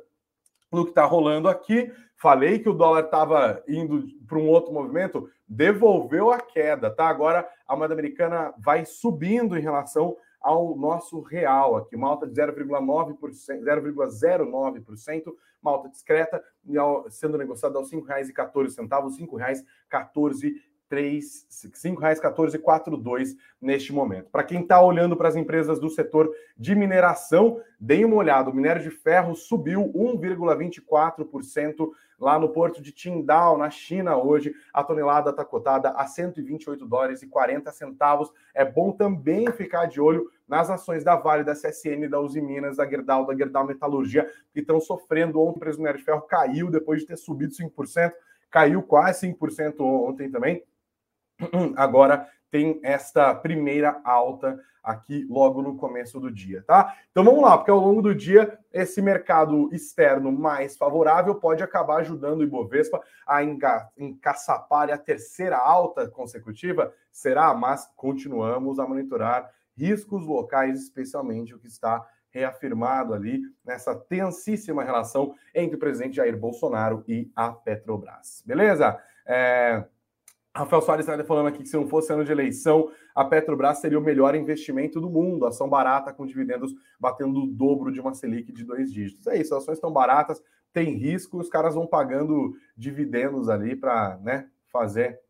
no 0.71 0.85
que 0.85 0.91
está 0.91 1.05
rolando 1.05 1.49
aqui. 1.49 1.91
Falei 2.15 2.59
que 2.59 2.69
o 2.69 2.75
dólar 2.75 3.05
estava 3.05 3.63
indo 3.67 4.07
para 4.29 4.39
um 4.39 4.47
outro 4.47 4.73
movimento, 4.73 5.31
devolveu 5.49 6.31
a 6.31 6.39
queda, 6.39 6.91
tá? 6.91 7.09
Agora 7.09 7.49
a 7.67 7.75
moeda 7.75 7.95
americana 7.95 8.53
vai 8.59 8.85
subindo 8.85 9.57
em 9.57 9.63
relação 9.63 10.15
ao 10.41 10.77
nosso 10.77 11.21
real 11.21 11.77
aqui, 11.77 11.97
uma 11.97 12.09
alta 12.09 12.27
de 12.27 12.35
0,9%, 12.35 13.19
0,09%, 13.19 15.35
uma 15.63 15.73
alta 15.73 15.89
discreta, 15.89 16.43
sendo 17.11 17.37
negociada 17.37 17.79
aos 17.79 17.93
R$ 17.93 18.01
5,14, 18.01 18.79
R$ 18.79 19.27
5,14 19.27 20.55
R$ 20.91 21.21
5,1442 21.21 23.37
neste 23.61 23.93
momento. 23.93 24.31
Para 24.31 24.43
quem 24.43 24.63
está 24.63 24.83
olhando 24.83 25.15
para 25.17 25.29
as 25.29 25.37
empresas 25.37 25.79
do 25.79 25.91
setor 25.91 26.31
de 26.57 26.75
mineração, 26.75 27.61
deem 27.79 28.05
uma 28.05 28.17
olhada. 28.17 28.51
O 28.51 28.55
minério 28.55 28.83
de 28.83 28.91
ferro 28.91 29.35
subiu 29.35 29.93
1,24% 29.95 31.91
lá 32.19 32.39
no 32.39 32.51
porto 32.51 32.83
de 32.83 32.93
Qingdao, 32.93 33.57
na 33.57 33.71
China, 33.71 34.17
hoje. 34.17 34.55
A 34.73 34.85
tonelada 34.85 35.31
está 35.31 35.45
cotada 35.45 35.91
a 35.91 36.07
128 36.07 36.87
dólares 36.87 37.23
e 37.23 37.27
40 37.27 37.71
centavos. 37.73 38.33
É 38.55 38.65
bom 38.65 38.93
também 38.93 39.51
ficar 39.53 39.87
de 39.87 40.01
olho 40.01 40.31
nas 40.47 40.69
ações 40.69 41.05
da 41.05 41.17
Vale, 41.17 41.45
da 41.45 41.55
CSN, 41.55 42.09
da 42.09 42.21
Uzi 42.21 42.41
Minas, 42.41 42.77
da 42.77 42.87
Gerdau, 42.87 43.25
da 43.25 43.37
Gerdau 43.37 43.67
Metalurgia, 43.67 44.29
que 44.53 44.61
estão 44.61 44.81
sofrendo. 44.81 45.41
Ontem 45.41 45.57
o 45.57 45.61
preço 45.61 45.79
do 45.79 45.83
minério 45.83 45.99
de 45.99 46.05
ferro 46.05 46.23
caiu 46.23 46.71
depois 46.71 47.01
de 47.01 47.07
ter 47.07 47.17
subido 47.17 47.53
5%, 47.53 48.13
caiu 48.51 48.83
quase 48.83 49.29
5% 49.29 49.81
ontem 49.81 50.31
também. 50.31 50.65
agora 51.77 52.29
tem 52.51 52.81
esta 52.83 53.35
primeira 53.35 54.01
alta 54.05 54.59
aqui 54.83 55.27
logo 55.29 55.63
no 55.63 55.77
começo 55.77 56.19
do 56.19 56.31
dia, 56.31 56.65
tá? 56.67 56.97
Então 57.11 57.23
vamos 57.23 57.43
lá, 57.43 57.57
porque 57.57 57.71
ao 57.71 57.79
longo 57.79 58.03
do 58.03 58.15
dia 58.15 58.59
esse 58.73 59.01
mercado 59.03 59.69
externo 59.73 60.33
mais 60.33 60.77
favorável 60.77 61.35
pode 61.35 61.63
acabar 61.63 62.01
ajudando 62.01 62.41
o 62.41 62.45
Ibovespa 62.45 63.01
a 63.27 63.43
encaçapar 63.99 64.91
a 64.91 64.99
terceira 64.99 65.59
alta 65.59 66.09
consecutiva, 66.09 66.93
será? 67.13 67.53
Mas 67.55 67.89
continuamos 67.95 68.79
a 68.79 68.87
monitorar 68.87 69.51
riscos 69.77 70.27
locais, 70.27 70.81
especialmente 70.83 71.55
o 71.55 71.59
que 71.59 71.67
está 71.67 72.07
reafirmado 72.31 73.13
ali 73.13 73.43
nessa 73.65 73.95
tensíssima 73.95 74.85
relação 74.85 75.35
entre 75.55 75.77
o 75.77 75.79
presidente 75.79 76.17
Jair 76.17 76.37
Bolsonaro 76.37 77.05
e 77.07 77.31
a 77.35 77.51
Petrobras. 77.51 78.43
Beleza? 78.47 78.99
É... 79.27 79.85
Rafael 80.55 80.83
Soares 80.83 81.07
está 81.07 81.25
falando 81.25 81.47
aqui 81.47 81.63
que 81.63 81.69
se 81.69 81.77
não 81.77 81.87
fosse 81.87 82.13
ano 82.13 82.25
de 82.25 82.33
eleição, 82.33 82.91
a 83.15 83.25
Petrobras 83.25 83.79
seria 83.79 83.99
o 83.99 84.03
melhor 84.03 84.35
investimento 84.35 85.01
do 85.01 85.09
mundo. 85.09 85.47
Ação 85.47 85.69
barata 85.69 86.13
com 86.13 86.27
dividendos 86.27 86.75
batendo 86.99 87.45
o 87.45 87.47
dobro 87.47 87.93
de 87.93 88.01
uma 88.01 88.15
Selic 88.15 88.53
de 88.53 88.65
dois 88.65 88.93
dígitos. 88.93 89.27
É 89.29 89.41
isso, 89.41 89.55
ações 89.55 89.77
estão 89.77 89.93
baratas, 89.93 90.43
tem 90.73 90.97
risco, 90.97 91.39
os 91.39 91.49
caras 91.49 91.75
vão 91.75 91.87
pagando 91.87 92.57
dividendos 92.77 93.49
ali 93.49 93.77
para 93.77 94.19
né, 94.23 94.49
fazer 94.73 95.21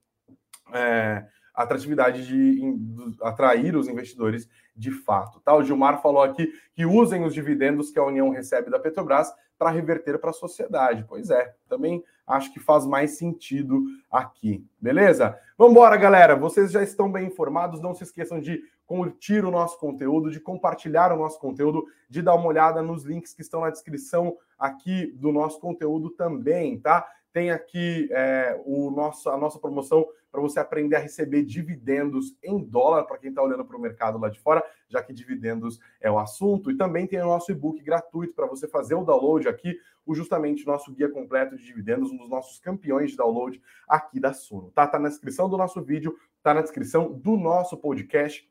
é, 0.73 1.27
atratividade 1.55 2.27
de, 2.27 2.55
de, 2.55 3.17
atrair 3.23 3.77
os 3.77 3.89
investidores 3.89 4.49
de 4.75 4.91
fato. 4.91 5.41
Tá? 5.41 5.55
O 5.55 5.63
Gilmar 5.63 6.01
falou 6.01 6.23
aqui 6.23 6.51
que 6.73 6.87
usem 6.87 7.25
os 7.25 7.35
dividendos 7.35 7.91
que 7.91 7.99
a 7.99 8.05
União 8.05 8.31
recebe 8.31 8.71
da 8.71 8.79
Petrobras 8.79 9.31
para 9.61 9.69
reverter 9.69 10.19
para 10.19 10.31
a 10.31 10.33
sociedade. 10.33 11.05
Pois 11.07 11.29
é, 11.29 11.55
também 11.69 12.03
acho 12.27 12.51
que 12.51 12.59
faz 12.59 12.87
mais 12.87 13.19
sentido 13.19 13.85
aqui, 14.11 14.67
beleza? 14.81 15.39
Vamos 15.59 15.73
embora, 15.73 15.99
galera. 15.99 16.35
Vocês 16.35 16.73
já 16.73 16.83
estão 16.83 17.13
bem 17.13 17.27
informados. 17.27 17.79
Não 17.79 17.95
se 17.95 18.03
esqueçam 18.03 18.41
de 18.41 18.63
curtir 18.87 19.45
o 19.45 19.51
nosso 19.51 19.79
conteúdo, 19.79 20.31
de 20.31 20.41
compartilhar 20.41 21.13
o 21.13 21.19
nosso 21.19 21.39
conteúdo, 21.39 21.85
de 22.09 22.23
dar 22.23 22.35
uma 22.35 22.47
olhada 22.47 22.83
nos 22.83 23.05
links 23.05 23.35
que 23.35 23.43
estão 23.43 23.61
na 23.61 23.69
descrição 23.69 24.35
aqui 24.59 25.13
do 25.13 25.31
nosso 25.31 25.61
conteúdo 25.61 26.09
também, 26.09 26.81
tá? 26.81 27.07
Tem 27.33 27.51
aqui 27.51 28.09
é, 28.11 28.61
o 28.65 28.91
nosso, 28.91 29.29
a 29.31 29.37
nossa 29.37 29.59
promoção 29.59 30.07
para 30.31 30.41
você 30.41 30.61
aprender 30.61 30.97
a 30.97 31.01
receber 31.01 31.43
dividendos 31.43 32.37
em 32.43 32.63
dólar, 32.63 33.05
para 33.05 33.19
quem 33.19 33.31
está 33.31 33.43
olhando 33.43 33.65
para 33.65 33.77
o 33.77 33.81
mercado 33.81 34.19
lá 34.19 34.29
de 34.29 34.39
fora, 34.39 34.65
já 34.89 35.03
que 35.03 35.13
dividendos 35.13 35.81
é 36.01 36.11
o 36.11 36.19
assunto. 36.19 36.71
E 36.71 36.77
também 36.77 37.07
tem 37.07 37.21
o 37.21 37.27
nosso 37.27 37.51
e-book 37.51 37.83
gratuito 37.83 38.35
para 38.35 38.47
você 38.47 38.69
fazer 38.69 38.95
o 38.95 39.05
download 39.05 39.49
aqui, 39.49 39.79
o 40.07 40.15
justamente 40.15 40.67
nosso 40.67 40.93
guia 40.93 41.09
completo 41.09 41.57
de 41.57 41.65
dividendos, 41.65 42.11
um 42.11 42.17
dos 42.17 42.29
nossos 42.29 42.59
campeões 42.61 43.11
de 43.11 43.17
download 43.17 43.61
aqui 43.89 44.21
da 44.21 44.33
Suno. 44.33 44.71
Tá, 44.71 44.87
tá 44.87 44.99
na 44.99 45.09
descrição 45.09 45.49
do 45.49 45.57
nosso 45.57 45.83
vídeo, 45.83 46.17
tá 46.43 46.55
na 46.55 46.63
descrição 46.63 47.13
do 47.13 47.37
nosso 47.37 47.77
podcast. 47.77 48.49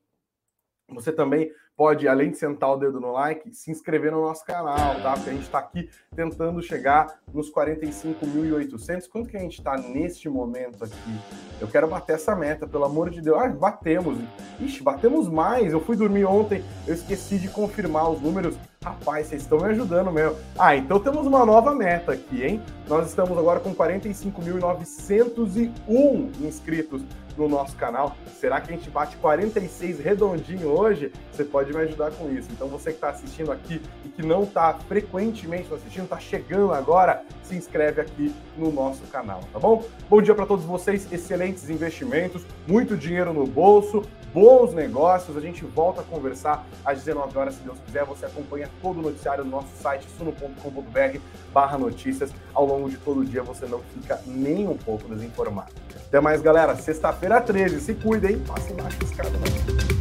Você 0.89 1.11
também 1.11 1.51
pode, 1.79 2.07
além 2.09 2.31
de 2.31 2.37
sentar 2.37 2.71
o 2.71 2.75
dedo 2.75 2.99
no 2.99 3.13
like, 3.13 3.55
se 3.55 3.71
inscrever 3.71 4.11
no 4.11 4.21
nosso 4.21 4.43
canal, 4.43 4.99
tá? 5.01 5.13
Porque 5.13 5.29
a 5.29 5.33
gente 5.33 5.43
está 5.43 5.59
aqui 5.59 5.89
tentando 6.13 6.61
chegar 6.61 7.21
nos 7.33 7.49
45.800. 7.49 9.07
Quanto 9.09 9.29
que 9.29 9.37
a 9.37 9.39
gente 9.39 9.59
está 9.59 9.77
neste 9.77 10.27
momento 10.27 10.83
aqui? 10.83 11.17
Eu 11.61 11.69
quero 11.69 11.87
bater 11.87 12.15
essa 12.15 12.35
meta, 12.35 12.67
pelo 12.67 12.83
amor 12.83 13.09
de 13.09 13.21
Deus. 13.21 13.41
Ah, 13.41 13.47
batemos. 13.47 14.17
Ixi, 14.59 14.83
batemos 14.83 15.29
mais. 15.29 15.71
Eu 15.71 15.79
fui 15.79 15.95
dormir 15.95 16.25
ontem, 16.25 16.61
eu 16.85 16.93
esqueci 16.93 17.39
de 17.39 17.47
confirmar 17.47 18.11
os 18.11 18.19
números. 18.19 18.57
Rapaz, 18.83 19.27
vocês 19.27 19.43
estão 19.43 19.59
me 19.59 19.67
ajudando 19.67 20.11
mesmo. 20.11 20.35
Ah, 20.57 20.75
então 20.75 20.99
temos 20.99 21.25
uma 21.25 21.45
nova 21.45 21.73
meta 21.73 22.11
aqui, 22.11 22.43
hein? 22.43 22.61
Nós 22.89 23.07
estamos 23.07 23.37
agora 23.37 23.61
com 23.61 23.73
45.901 23.73 26.41
inscritos 26.41 27.05
no 27.39 27.47
nosso 27.47 27.75
canal. 27.75 28.15
Será 28.39 28.59
que 28.59 28.71
a 28.71 28.75
gente 28.75 28.89
bate 28.89 29.15
46 29.17 29.99
redondinho 29.99 30.67
hoje? 30.67 31.11
Você 31.31 31.43
pode 31.43 31.73
me 31.73 31.79
ajudar 31.79 32.11
com 32.11 32.29
isso. 32.29 32.49
Então 32.51 32.67
você 32.67 32.91
que 32.91 32.97
está 32.97 33.09
assistindo 33.09 33.51
aqui 33.51 33.81
e 34.03 34.09
que 34.09 34.21
não 34.21 34.43
está 34.43 34.73
frequentemente 34.73 35.73
assistindo, 35.73 36.03
está 36.03 36.19
chegando 36.19 36.73
agora, 36.73 37.23
se 37.43 37.55
inscreve 37.55 38.01
aqui 38.01 38.33
no 38.57 38.71
nosso 38.71 39.03
canal, 39.07 39.41
tá 39.51 39.59
bom? 39.59 39.83
Bom 40.09 40.21
dia 40.21 40.35
para 40.35 40.45
todos 40.45 40.65
vocês, 40.65 41.11
excelentes 41.11 41.69
investimentos, 41.69 42.45
muito 42.67 42.97
dinheiro 42.97 43.33
no 43.33 43.47
bolso, 43.47 44.03
bons 44.33 44.73
negócios. 44.73 45.35
A 45.37 45.41
gente 45.41 45.63
volta 45.63 46.01
a 46.01 46.03
conversar 46.03 46.65
às 46.83 46.99
19 46.99 47.37
horas, 47.37 47.55
se 47.55 47.61
Deus 47.61 47.79
quiser. 47.85 48.03
Você 48.05 48.25
acompanha 48.25 48.69
todo 48.81 48.99
o 48.99 49.01
noticiário 49.01 49.43
no 49.43 49.51
nosso 49.51 49.69
site 49.81 50.05
suno.com.br 50.17 51.19
barra 51.53 51.77
notícias. 51.77 52.31
Ao 52.53 52.65
longo 52.65 52.89
de 52.89 52.97
todo 52.97 53.21
o 53.21 53.25
dia 53.25 53.43
você 53.43 53.65
não 53.65 53.79
fica 53.79 54.21
nem 54.25 54.67
um 54.67 54.77
pouco 54.77 55.07
desinformado. 55.07 55.71
Até 56.09 56.19
mais, 56.19 56.41
galera. 56.41 56.75
Sexta-feira 56.75 57.39
13. 57.39 57.79
Se 57.79 57.93
cuidem. 57.93 58.39
Passem 58.39 58.75
lá, 58.75 58.89
embaixo 58.89 58.97
caras. 59.15 59.98